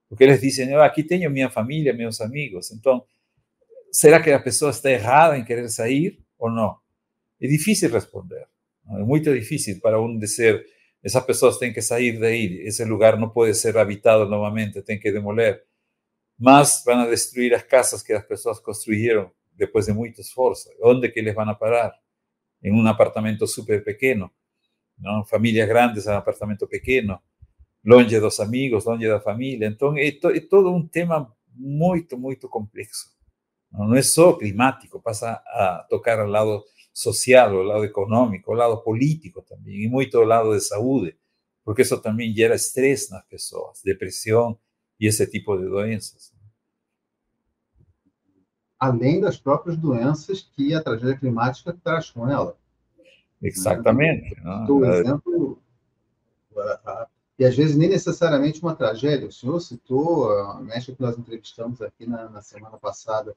Porque 0.09 0.27
les 0.27 0.41
dicen, 0.41 0.75
ah, 0.75 0.85
aquí 0.85 1.05
tengo 1.05 1.29
mi 1.31 1.47
familia, 1.49 1.93
mis 1.93 2.21
amigos. 2.21 2.71
Entonces, 2.73 3.09
¿será 3.91 4.23
que 4.23 4.31
la 4.31 4.43
persona 4.43 4.71
está 4.71 4.91
errada 4.91 5.37
en 5.37 5.45
querer 5.45 5.69
salir 5.69 6.25
o 6.37 6.49
no? 6.49 6.83
Es 7.39 7.51
difícil 7.51 7.91
responder. 7.91 8.49
Es 8.85 9.07
muy 9.07 9.21
difícil 9.21 9.81
para 9.81 9.99
un 9.99 10.19
decir, 10.19 10.67
esas 11.03 11.25
personas 11.25 11.59
tienen 11.59 11.75
que 11.75 11.83
salir 11.83 12.19
de 12.19 12.29
ahí, 12.29 12.61
ese 12.65 12.87
lugar 12.87 13.19
no 13.19 13.33
puede 13.33 13.55
ser 13.55 13.77
habitado 13.77 14.25
nuevamente, 14.27 14.83
tienen 14.83 15.03
que 15.03 15.13
demoler. 15.13 15.67
Más 16.39 16.83
van 16.87 17.01
a 17.01 17.07
destruir 17.07 17.53
las 17.53 17.65
casas 17.65 18.03
que 18.03 18.15
las 18.15 18.25
personas 18.25 18.61
construyeron 18.61 19.33
después 19.53 19.87
de 19.87 19.93
mucho 19.93 20.23
esfuerzo. 20.23 20.71
¿Dónde 20.81 21.13
que 21.13 21.23
les 21.23 21.35
van 21.35 21.51
a 21.51 21.59
parar? 21.59 21.93
En 22.61 22.75
un 22.75 22.87
apartamento 22.87 23.47
súper 23.47 23.83
pequeño, 23.83 24.33
¿no? 25.03 25.25
Familias 25.25 25.69
grandes 25.69 26.07
un 26.07 26.15
apartamento 26.15 26.69
pequeño, 26.69 27.23
longe 27.83 28.19
dos 28.21 28.41
amigos, 28.41 28.87
longe 28.87 29.07
la 29.07 29.21
familia. 29.21 29.67
Entonces, 29.67 30.19
es, 30.23 30.49
todo 30.49 30.71
un 30.71 30.89
tema 30.89 31.35
muy 31.55 32.07
complejo. 32.49 33.11
¿no? 33.71 33.87
no 33.87 33.97
es 33.97 34.13
solo 34.13 34.39
climático, 34.39 35.03
pasa 35.03 35.43
a 35.47 35.87
tocar 35.89 36.21
al 36.21 36.33
lado 36.33 36.65
social, 36.93 37.57
al 37.57 37.69
lado 37.69 37.85
económico, 37.85 38.53
al 38.53 38.59
lado 38.59 38.83
político 38.83 39.43
también, 39.43 39.83
y 39.83 39.89
mucho 39.89 40.23
al 40.23 40.29
lado 40.29 40.53
de 40.53 40.61
salud, 40.61 41.11
porque 41.65 41.83
eso 41.83 42.01
también 42.01 42.35
genera 42.35 42.55
estrés 42.55 43.11
en 43.11 43.17
las 43.17 43.27
personas, 43.27 43.83
depresión 43.83 44.59
y 44.99 45.09
ese 45.09 45.27
tipo 45.27 45.59
de 45.59 45.67
doenças 45.67 46.33
além 48.83 49.21
das 49.21 49.37
próprias 49.37 49.77
doenças 49.77 50.43
que 50.43 50.75
a 50.75 50.83
tragédia 50.83 51.17
climática 51.17 51.73
traz 51.73 52.11
com 52.11 52.29
ela. 52.29 52.57
Exatamente. 53.43 54.37
Por 54.67 54.85
é. 54.85 55.01
exemplo, 55.01 55.59
e 57.39 57.45
às 57.45 57.57
vezes 57.57 57.77
nem 57.77 57.89
necessariamente 57.89 58.63
uma 58.63 58.75
tragédia. 58.75 59.27
O 59.27 59.33
senhor 59.33 59.59
citou, 59.61 60.31
a 60.31 60.61
médica 60.61 60.93
que 60.95 61.03
nós 61.03 61.19
entrevistamos 61.19 61.81
aqui 61.83 62.07
na, 62.07 62.29
na 62.29 62.43
semana 62.43 62.77
passada, 62.77 63.35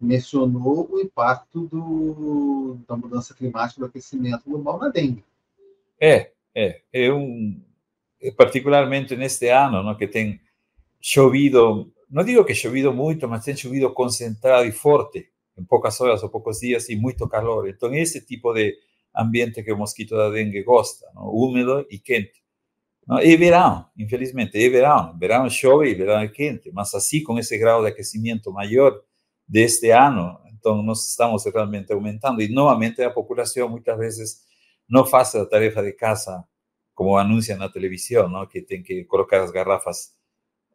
mencionou 0.00 0.88
o 0.90 1.00
impacto 1.00 1.66
do, 1.66 2.78
da 2.88 2.96
mudança 2.96 3.34
climática, 3.34 3.80
do 3.80 3.86
aquecimento 3.86 4.44
global 4.46 4.78
na 4.78 4.88
dengue. 4.88 5.24
É, 6.00 6.30
é, 6.54 6.80
é 6.92 7.12
um, 7.12 7.60
particularmente 8.36 9.14
neste 9.16 9.48
ano, 9.48 9.82
não, 9.82 9.94
que 9.96 10.08
tem 10.08 10.40
chovido, 11.00 11.92
não 12.10 12.24
digo 12.24 12.44
que 12.44 12.54
chovido 12.54 12.92
muito, 12.92 13.28
mas 13.28 13.44
tem 13.44 13.56
chovido 13.56 13.92
concentrado 13.92 14.66
e 14.66 14.72
forte, 14.72 15.28
em 15.56 15.64
poucas 15.64 16.00
horas 16.00 16.22
ou 16.22 16.28
poucos 16.30 16.60
dias 16.60 16.88
e 16.88 16.96
muito 16.96 17.28
calor. 17.28 17.68
Então, 17.68 17.94
esse 17.94 18.20
tipo 18.20 18.52
de 18.54 18.76
ambiente 19.14 19.62
que 19.62 19.72
o 19.72 19.76
mosquito 19.76 20.16
da 20.16 20.30
dengue 20.30 20.62
gosta, 20.62 21.06
não? 21.14 21.28
úmido 21.28 21.86
e 21.90 21.98
quente. 21.98 22.42
Não? 23.06 23.20
E 23.20 23.36
verão, 23.36 23.86
infelizmente, 23.96 24.56
é 24.56 24.68
verão. 24.68 25.18
Verão 25.18 25.48
chove 25.50 25.90
e 25.90 25.94
verão 25.94 26.26
quente, 26.28 26.70
mas 26.72 26.94
assim, 26.94 27.22
com 27.22 27.38
esse 27.38 27.58
grau 27.58 27.82
de 27.82 27.88
aquecimento 27.88 28.52
maior 28.52 29.00
deste 29.46 29.90
ano, 29.90 30.38
então 30.46 30.82
nós 30.82 31.08
estamos 31.08 31.44
realmente 31.44 31.92
aumentando. 31.92 32.40
E, 32.40 32.48
novamente, 32.48 33.02
a 33.02 33.10
população 33.10 33.68
muitas 33.68 33.98
vezes 33.98 34.40
não 34.88 35.04
faz 35.04 35.34
a 35.34 35.44
tarefa 35.46 35.82
de 35.82 35.92
casa 35.92 36.44
como 36.94 37.16
anuncia 37.16 37.56
na 37.56 37.68
televisão, 37.68 38.28
não? 38.28 38.46
que 38.46 38.62
tem 38.62 38.82
que 38.82 39.04
colocar 39.04 39.42
as 39.42 39.50
garrafas 39.50 40.14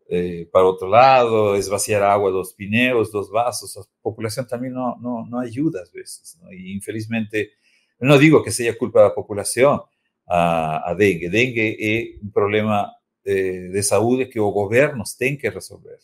eh, 0.10 0.48
para 0.52 0.66
outro 0.66 0.88
lado, 0.88 1.56
esvaziar 1.56 2.02
a 2.02 2.14
água 2.14 2.32
dos 2.32 2.52
pneus, 2.54 3.12
dos 3.12 3.30
vasos. 3.30 3.78
A 3.78 3.82
população 4.04 4.46
também 4.46 4.72
não, 4.72 4.98
não, 5.00 5.26
não 5.26 5.40
ajuda 5.40 5.82
às 5.82 5.92
vezes. 5.92 6.38
Não? 6.42 6.52
E, 6.52 6.76
infelizmente, 6.76 7.50
não 8.00 8.20
digo 8.20 8.44
que 8.44 8.52
seja 8.52 8.78
culpa 8.78 9.02
da 9.02 9.10
população 9.10 9.84
a, 10.28 10.92
a 10.92 10.94
dengue. 10.94 11.30
Dengue 11.30 11.78
é 11.80 12.26
um 12.26 12.30
problema 12.30 12.92
de, 13.26 13.72
de 13.72 13.84
saúde 13.84 14.26
que 14.26 14.40
os 14.40 14.54
governos 14.54 15.14
têm 15.14 15.38
que 15.38 15.50
resolver. 15.50 16.00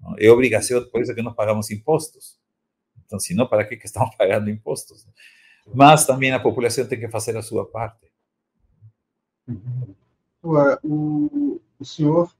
Não? 0.00 0.14
É 0.18 0.30
obrigação, 0.30 0.84
por 0.90 1.02
isso 1.02 1.14
que 1.14 1.22
nós 1.22 1.34
pagamos 1.34 1.70
impostos. 1.70 2.38
Então, 3.04 3.18
se 3.18 3.34
não, 3.34 3.46
para 3.46 3.64
que, 3.64 3.76
que 3.76 3.86
estamos 3.86 4.14
pagando 4.16 4.50
impostos? 4.50 5.06
Mas 5.72 6.06
também 6.06 6.32
a 6.32 6.40
população 6.40 6.86
tem 6.86 7.00
que 7.00 7.08
fazer 7.08 7.36
a 7.36 7.64
parte. 7.64 8.12
Agora, 10.42 10.78
o, 10.82 11.60
o 11.78 11.84
senhor 11.84 12.34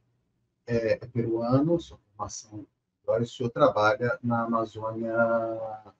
é, 0.66 0.92
é 0.92 0.96
peruano, 0.96 1.81
sua 1.81 1.98
formação 1.98 2.66
agora 3.05 3.22
o 3.22 3.27
senhor 3.27 3.50
trabalha 3.50 4.18
na 4.22 4.44
Amazônia, 4.44 5.12
na 5.12 5.92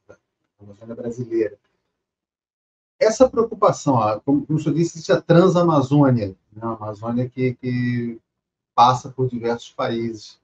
Amazônia 0.59 0.94
brasileira. 0.94 1.59
Essa 3.05 3.29
preocupação, 3.29 4.21
como, 4.25 4.47
o 4.49 4.59
senhor 4.59 4.75
disse, 4.75 4.97
existe 4.97 5.12
a 5.12 5.21
Transamazônia, 5.21 6.29
né? 6.53 6.62
a 6.62 6.73
Amazônia 6.73 7.29
que, 7.29 7.55
que 7.55 8.21
passa 8.75 9.11
por 9.11 9.29
diversos 9.29 9.71
países 9.71 10.40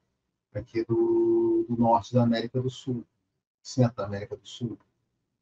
aqui 0.55 0.85
do, 0.85 1.65
do 1.69 1.77
norte 1.77 2.13
da 2.13 2.23
América 2.23 2.61
do 2.61 2.71
Sul, 2.71 3.05
centro 3.63 3.97
da 3.97 4.05
América 4.05 4.37
do 4.37 4.47
Sul. 4.47 4.79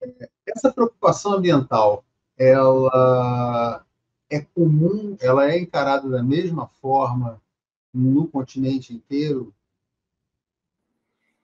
É, 0.01 0.29
essa 0.47 0.73
preocupação 0.73 1.35
ambiental, 1.35 2.05
ela 2.37 3.85
é 4.31 4.41
comum, 4.41 5.17
ela 5.21 5.51
é 5.51 5.59
encarada 5.59 6.09
da 6.09 6.23
mesma 6.23 6.67
forma 6.81 7.41
no 7.93 8.29
continente 8.29 8.95
inteiro? 8.95 9.53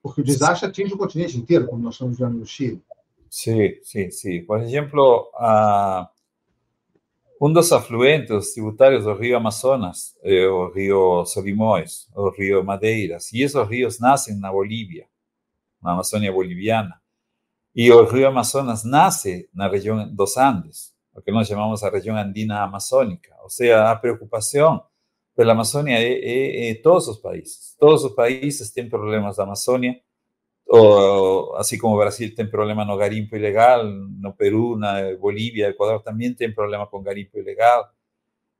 Porque 0.01 0.21
o 0.21 0.23
desastre 0.23 0.69
atinge 0.69 0.93
o 0.93 0.97
continente 0.97 1.37
inteiro, 1.37 1.67
como 1.67 1.81
nós 1.81 1.95
estamos 1.95 2.17
vendo 2.17 2.37
no 2.37 2.45
Chile. 2.45 2.81
Sim, 3.29 3.75
sim, 3.83 4.09
sim. 4.11 4.45
Por 4.45 4.59
exemplo, 4.61 5.29
uh, 5.35 6.07
um 7.41 7.51
dos 7.51 7.71
afluentes 7.71 8.53
tributários 8.53 9.03
do 9.03 9.13
rio 9.13 9.35
Amazonas 9.35 10.17
é 10.23 10.47
o 10.47 10.71
rio 10.71 11.25
Solimões, 11.25 12.07
o 12.15 12.29
rio 12.29 12.63
Madeiras, 12.63 13.31
e 13.33 13.41
esses 13.41 13.67
rios 13.67 13.99
nascem 13.99 14.39
na 14.39 14.51
Bolívia, 14.51 15.05
na 15.81 15.91
Amazônia 15.91 16.31
boliviana. 16.31 16.99
E 17.75 17.91
o 17.91 18.05
rio 18.05 18.27
Amazonas 18.27 18.85
nasce 18.85 19.49
na 19.53 19.67
região 19.67 20.07
dos 20.13 20.37
Andes, 20.37 20.93
o 21.13 21.21
que 21.21 21.31
nós 21.31 21.47
chamamos 21.47 21.83
a 21.83 21.89
região 21.89 22.15
andina 22.15 22.63
amazônica. 22.63 23.35
Ou 23.43 23.49
seja, 23.49 23.91
a 23.91 23.95
preocupação 23.95 24.81
pela 25.35 25.51
Amazônia 25.51 25.99
é, 25.99 26.13
é, 26.13 26.69
é 26.69 26.75
todos 26.75 27.09
os 27.09 27.17
países. 27.17 27.75
Todos 27.77 28.05
os 28.05 28.15
países 28.15 28.71
têm 28.71 28.89
problemas 28.89 29.35
da 29.35 29.43
Amazônia, 29.43 29.99
ou, 30.67 31.55
assim 31.57 31.77
como 31.77 31.95
o 31.95 31.97
Brasil 31.99 32.33
tem 32.35 32.49
problema 32.49 32.85
no 32.85 32.97
garimpo 32.97 33.35
ilegal, 33.35 33.83
no 33.85 34.33
Peru, 34.33 34.77
na 34.77 35.15
Bolívia, 35.17 35.69
Equador 35.69 36.01
também 36.01 36.33
tem 36.33 36.53
problema 36.53 36.87
com 36.87 37.01
garimpo 37.03 37.37
ilegal. 37.37 37.89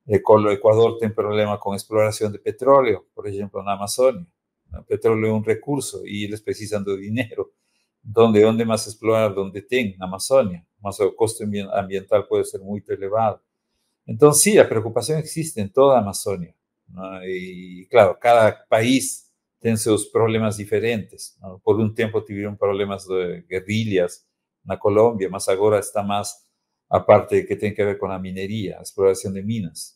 O 0.08 0.15
Equador 0.15 0.98
tem 1.00 1.10
problema 1.10 1.58
com 1.58 1.74
exploração 1.76 2.32
de 2.32 2.38
petróleo, 2.39 3.06
por 3.15 3.28
exemplo, 3.28 3.63
na 3.63 3.74
Amazônia. 3.74 4.26
O 4.74 4.84
petróleo 4.84 5.28
é 5.28 5.34
um 5.34 5.41
recurso 5.41 6.06
e 6.06 6.26
eles 6.26 6.41
precisam 6.41 6.84
do 6.84 7.00
dinheiro. 7.00 7.52
Então, 8.08 8.32
de 8.32 8.46
onde 8.46 8.63
mais 8.65 8.86
explorar? 8.86 9.38
Onde 9.38 9.62
tem, 9.62 9.98
na 9.98 10.06
Amazônia 10.06 10.63
mas 10.86 11.00
o 11.00 11.12
custo 11.13 11.44
ambiental 11.44 12.28
pode 12.28 12.48
ser 12.48 12.60
muito 12.60 12.91
elevado. 12.91 13.39
Então, 14.08 14.32
sim, 14.32 14.60
a 14.60 14.65
preocupação 14.65 15.18
existe 15.18 15.60
em 15.60 15.68
toda 15.68 15.96
a 15.96 16.00
Amazônia. 16.00 16.54
E, 17.24 17.88
claro, 17.89 18.15
cada 18.15 18.52
país 18.52 19.24
tem 19.65 19.75
seus 19.75 20.06
problemas 20.06 20.58
diferentes. 20.58 21.36
Por 21.63 21.82
um 21.82 21.91
tempo 21.91 22.21
tiveram 22.21 22.56
problemas 22.56 23.04
de 23.04 23.41
guerrilhas 23.49 24.23
na 24.63 24.78
Colômbia, 24.78 25.28
mas 25.28 25.47
agora 25.47 25.80
está 25.80 26.04
mais 26.04 26.36
a 26.88 26.99
parte 26.99 27.41
que 27.45 27.56
tem 27.56 27.73
que 27.73 27.84
ver 27.84 27.97
com 27.97 28.06
a 28.06 28.19
mineria, 28.19 28.78
a 28.78 28.84
exploração 28.84 29.34
de 29.34 29.41
minas. 29.41 29.95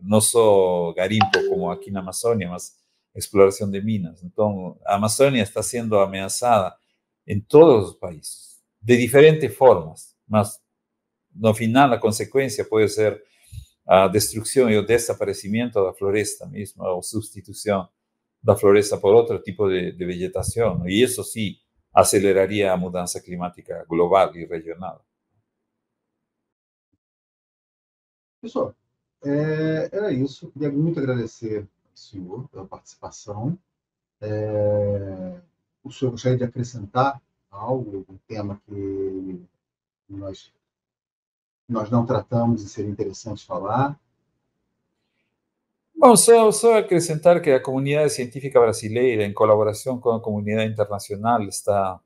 Não 0.00 0.20
só 0.20 0.92
garimpo 0.92 1.48
como 1.48 1.68
aqui 1.68 1.90
na 1.90 1.98
Amazônia, 1.98 2.48
mas 2.48 2.76
exploração 3.16 3.68
de 3.68 3.80
minas. 3.82 4.22
Então, 4.22 4.78
a 4.86 5.04
está 5.42 5.64
sendo 5.64 5.98
ameaçada 5.98 6.72
em 7.26 7.40
todos 7.40 7.90
os 7.90 7.96
países 7.96 8.60
de 8.80 8.96
diferentes 8.96 9.52
formas, 9.52 10.14
mas 10.28 10.60
no 11.34 11.52
final 11.52 11.92
a 11.92 11.98
consequência 11.98 12.64
pode 12.64 12.88
ser 12.90 13.20
a 13.84 14.06
destruição 14.06 14.70
e 14.70 14.78
o 14.78 14.86
desaparecimento 14.86 15.82
da 15.82 15.92
floresta 15.92 16.46
mesmo, 16.46 16.84
ou 16.84 17.02
substituição 17.02 17.88
da 18.46 18.54
floresta 18.54 18.96
por 18.96 19.12
outro 19.12 19.40
tipo 19.40 19.68
de, 19.68 19.90
de 19.90 20.06
vegetação. 20.06 20.88
E 20.88 21.02
isso 21.02 21.24
sim 21.24 21.56
aceleraria 21.92 22.72
a 22.72 22.76
mudança 22.76 23.20
climática 23.20 23.84
global 23.88 24.34
e 24.36 24.46
regional. 24.46 25.04
Pessoal, 28.40 28.72
é, 29.24 29.88
era 29.90 30.12
isso. 30.12 30.52
Queria 30.52 30.70
muito 30.70 31.00
agradecer 31.00 31.62
ao 31.62 31.96
senhor 31.96 32.48
pela 32.48 32.64
participação. 32.66 33.58
É, 34.20 35.40
o 35.82 35.90
senhor 35.90 36.12
gostaria 36.12 36.38
de 36.38 36.44
acrescentar 36.44 37.20
algo, 37.50 38.06
um 38.08 38.16
tema 38.28 38.62
que 38.64 39.42
nós, 40.08 40.52
nós 41.68 41.90
não 41.90 42.06
tratamos 42.06 42.62
e 42.62 42.68
seria 42.68 42.90
interessante 42.90 43.44
falar? 43.44 43.98
Só, 46.16 46.52
só 46.52 46.78
acrescentar 46.78 47.40
que 47.40 47.50
a 47.50 47.60
comunidade 47.60 48.12
científica 48.12 48.60
brasileira, 48.60 49.24
em 49.24 49.32
colaboração 49.32 49.98
com 49.98 50.10
a 50.10 50.20
comunidade 50.20 50.72
internacional, 50.72 51.42
está 51.42 51.98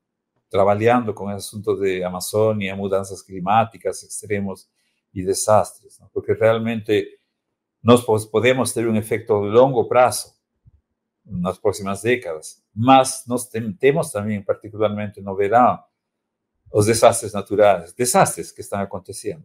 trabalhando 0.49 1.13
com 1.13 1.25
o 1.25 1.29
assunto 1.29 1.75
de 1.75 2.03
Amazônia, 2.03 2.75
mudanças 2.75 3.21
climáticas, 3.21 4.01
extremos 4.03 4.67
e 5.13 5.23
desastres, 5.23 5.99
porque 6.13 6.33
realmente 6.33 7.19
nós 7.83 8.03
podemos 8.29 8.71
ter 8.73 8.87
um 8.87 8.95
efeito 8.95 9.41
de 9.41 9.49
longo 9.49 9.85
prazo 9.87 10.33
nas 11.25 11.57
próximas 11.57 12.01
décadas. 12.01 12.63
Mas 12.73 13.23
nós 13.27 13.49
temos 13.77 14.11
também, 14.11 14.41
particularmente 14.41 15.21
no 15.21 15.35
verão, 15.35 15.79
os 16.71 16.85
desastres 16.85 17.33
naturais, 17.33 17.93
desastres 17.93 18.51
que 18.51 18.61
estão 18.61 18.79
acontecendo. 18.79 19.43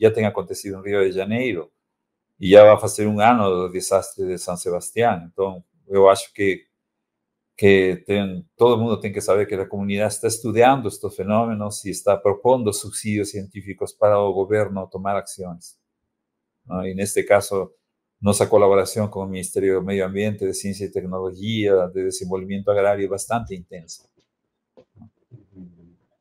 já 0.00 0.10
tem 0.10 0.24
acontecido 0.24 0.78
no 0.78 0.82
Rio 0.82 1.04
de 1.04 1.12
Janeiro 1.12 1.70
e 2.42 2.50
já 2.50 2.64
vai 2.64 2.76
fazer 2.80 3.06
um 3.06 3.20
ano 3.20 3.48
do 3.48 3.72
desastre 3.72 4.26
de 4.26 4.36
São 4.36 4.56
Sebastião. 4.56 5.30
Então, 5.32 5.62
eu 5.86 6.10
acho 6.10 6.32
que 6.34 6.66
que 7.56 8.02
tem, 8.06 8.44
todo 8.56 8.80
mundo 8.80 8.98
tem 8.98 9.12
que 9.12 9.20
saber 9.20 9.46
que 9.46 9.54
a 9.54 9.68
comunidade 9.68 10.14
está 10.14 10.26
estudando 10.26 10.88
estes 10.88 11.14
fenômenos 11.14 11.84
e 11.84 11.90
está 11.90 12.16
propondo 12.16 12.72
subsídios 12.72 13.30
científicos 13.30 13.92
para 13.92 14.18
o 14.18 14.32
governo 14.32 14.88
tomar 14.88 15.16
ações. 15.16 15.76
E 16.84 16.94
neste 16.94 17.22
caso, 17.22 17.70
nossa 18.20 18.48
colaboração 18.48 19.06
com 19.06 19.20
o 19.20 19.28
Ministério 19.28 19.78
do 19.78 19.86
Meio 19.86 20.04
Ambiente, 20.04 20.44
de 20.44 20.54
Ciência 20.54 20.86
e 20.86 20.90
Tecnologia, 20.90 21.86
de 21.94 22.02
Desenvolvimento 22.02 22.68
Agrário 22.68 23.04
é 23.04 23.08
bastante 23.08 23.54
intensa. 23.54 24.08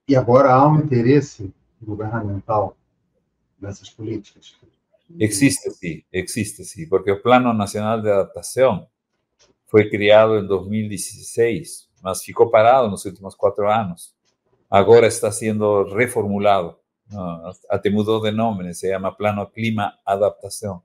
E 0.07 0.15
agora 0.15 0.53
há 0.53 0.67
um 0.67 0.79
interesse 0.79 1.51
governamental 1.81 2.77
nessas 3.59 3.89
políticas? 3.89 4.55
Existe 5.19 5.69
sim, 5.71 6.03
existe 6.11 6.63
sim, 6.63 6.87
porque 6.87 7.11
o 7.11 7.21
Plano 7.21 7.53
Nacional 7.53 8.01
de 8.01 8.09
Adaptação 8.09 8.87
foi 9.67 9.89
criado 9.89 10.37
em 10.39 10.47
2016, 10.47 11.89
mas 12.03 12.23
ficou 12.23 12.49
parado 12.49 12.89
nos 12.89 13.05
últimos 13.05 13.35
quatro 13.35 13.69
anos. 13.69 14.13
Agora 14.69 15.07
está 15.07 15.31
sendo 15.31 15.83
reformulado, 15.95 16.75
até 17.69 17.89
mudou 17.89 18.21
de 18.21 18.31
nome, 18.31 18.73
se 18.73 18.89
chama 18.89 19.15
Plano 19.15 19.45
Clima 19.47 19.93
Adaptação 20.05 20.83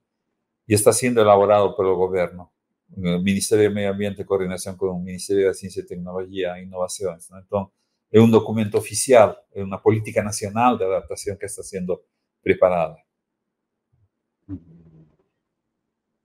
y 0.66 0.74
está 0.74 0.92
siendo 0.92 1.20
elaborado 1.20 1.74
por 1.76 1.86
el 1.86 1.94
gobierno. 1.94 2.50
o 2.96 3.18
Ministério 3.20 3.68
do 3.68 3.74
Meio 3.74 3.90
Ambiente 3.90 4.22
em 4.22 4.24
coordenação 4.24 4.76
com 4.76 4.86
o 4.86 5.00
Ministério 5.00 5.46
da 5.46 5.54
Ciência, 5.54 5.84
Tecnologia 5.84 6.58
e 6.58 6.64
Inovações. 6.64 7.28
Né? 7.30 7.42
Então, 7.44 7.70
é 8.12 8.20
um 8.20 8.30
documento 8.30 8.76
oficial, 8.76 9.36
é 9.54 9.62
uma 9.62 9.78
política 9.78 10.22
nacional 10.22 10.76
de 10.76 10.84
adaptação 10.84 11.36
que 11.36 11.44
está 11.44 11.62
sendo 11.62 12.00
preparada. 12.42 12.96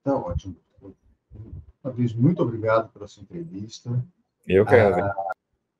Está 0.01 0.17
ótimo. 0.17 0.55
Uma 1.83 1.93
vez, 1.93 2.13
muito 2.13 2.41
obrigado 2.41 2.91
pela 2.91 3.07
sua 3.07 3.21
entrevista. 3.21 4.03
Eu 4.47 4.65
que 4.65 4.73
agradeço. 4.73 5.07
Ah, 5.07 5.31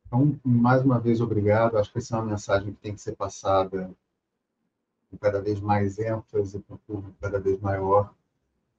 então, 0.05 0.39
mais 0.45 0.83
uma 0.83 0.99
vez, 0.99 1.19
obrigado. 1.19 1.77
Acho 1.77 1.91
que 1.91 1.97
essa 1.97 2.15
é 2.15 2.19
uma 2.19 2.31
mensagem 2.31 2.71
que 2.71 2.79
tem 2.79 2.93
que 2.93 3.01
ser 3.01 3.15
passada 3.15 3.89
com 5.09 5.17
cada 5.17 5.41
vez 5.41 5.59
mais 5.59 5.97
ênfase, 5.97 6.61
com 6.61 6.75
um 6.75 6.77
público 6.77 7.15
cada 7.19 7.39
vez 7.39 7.59
maior. 7.59 8.13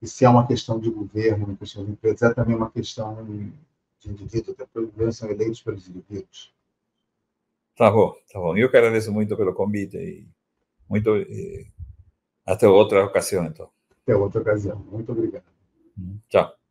E 0.01 0.07
se 0.07 0.24
é 0.24 0.28
uma 0.28 0.47
questão 0.47 0.78
de 0.78 0.90
governo, 0.90 1.47
uma 1.47 1.57
questão 1.57 1.84
de 1.84 1.90
empresa, 1.90 2.28
é 2.28 2.34
também 2.34 2.57
uma 2.57 2.70
questão 2.70 3.24
de 3.24 3.53
indivíduo, 4.09 4.53
até 4.53 4.64
porque 4.64 4.78
os 4.80 4.90
governos 4.90 5.16
são 5.16 5.30
eleitos 5.30 5.62
pelos 5.62 5.88
indivíduos. 5.88 6.53
Tá 7.76 7.90
bom, 7.90 8.14
tá 8.32 8.38
bom. 8.38 8.57
Eu 8.57 8.70
que 8.70 8.76
agradeço 8.76 9.12
muito 9.12 9.36
pelo 9.36 9.55
convite 9.55 9.97
e 9.97 10.26
muito. 10.88 11.16
E 11.16 11.66
até 12.47 12.68
outra 12.68 13.05
ocasião, 13.05 13.45
então. 13.45 13.68
Até 14.03 14.16
outra 14.16 14.40
ocasião. 14.40 14.78
Muito 14.90 15.12
obrigado. 15.12 15.44
Tchau. 16.28 16.61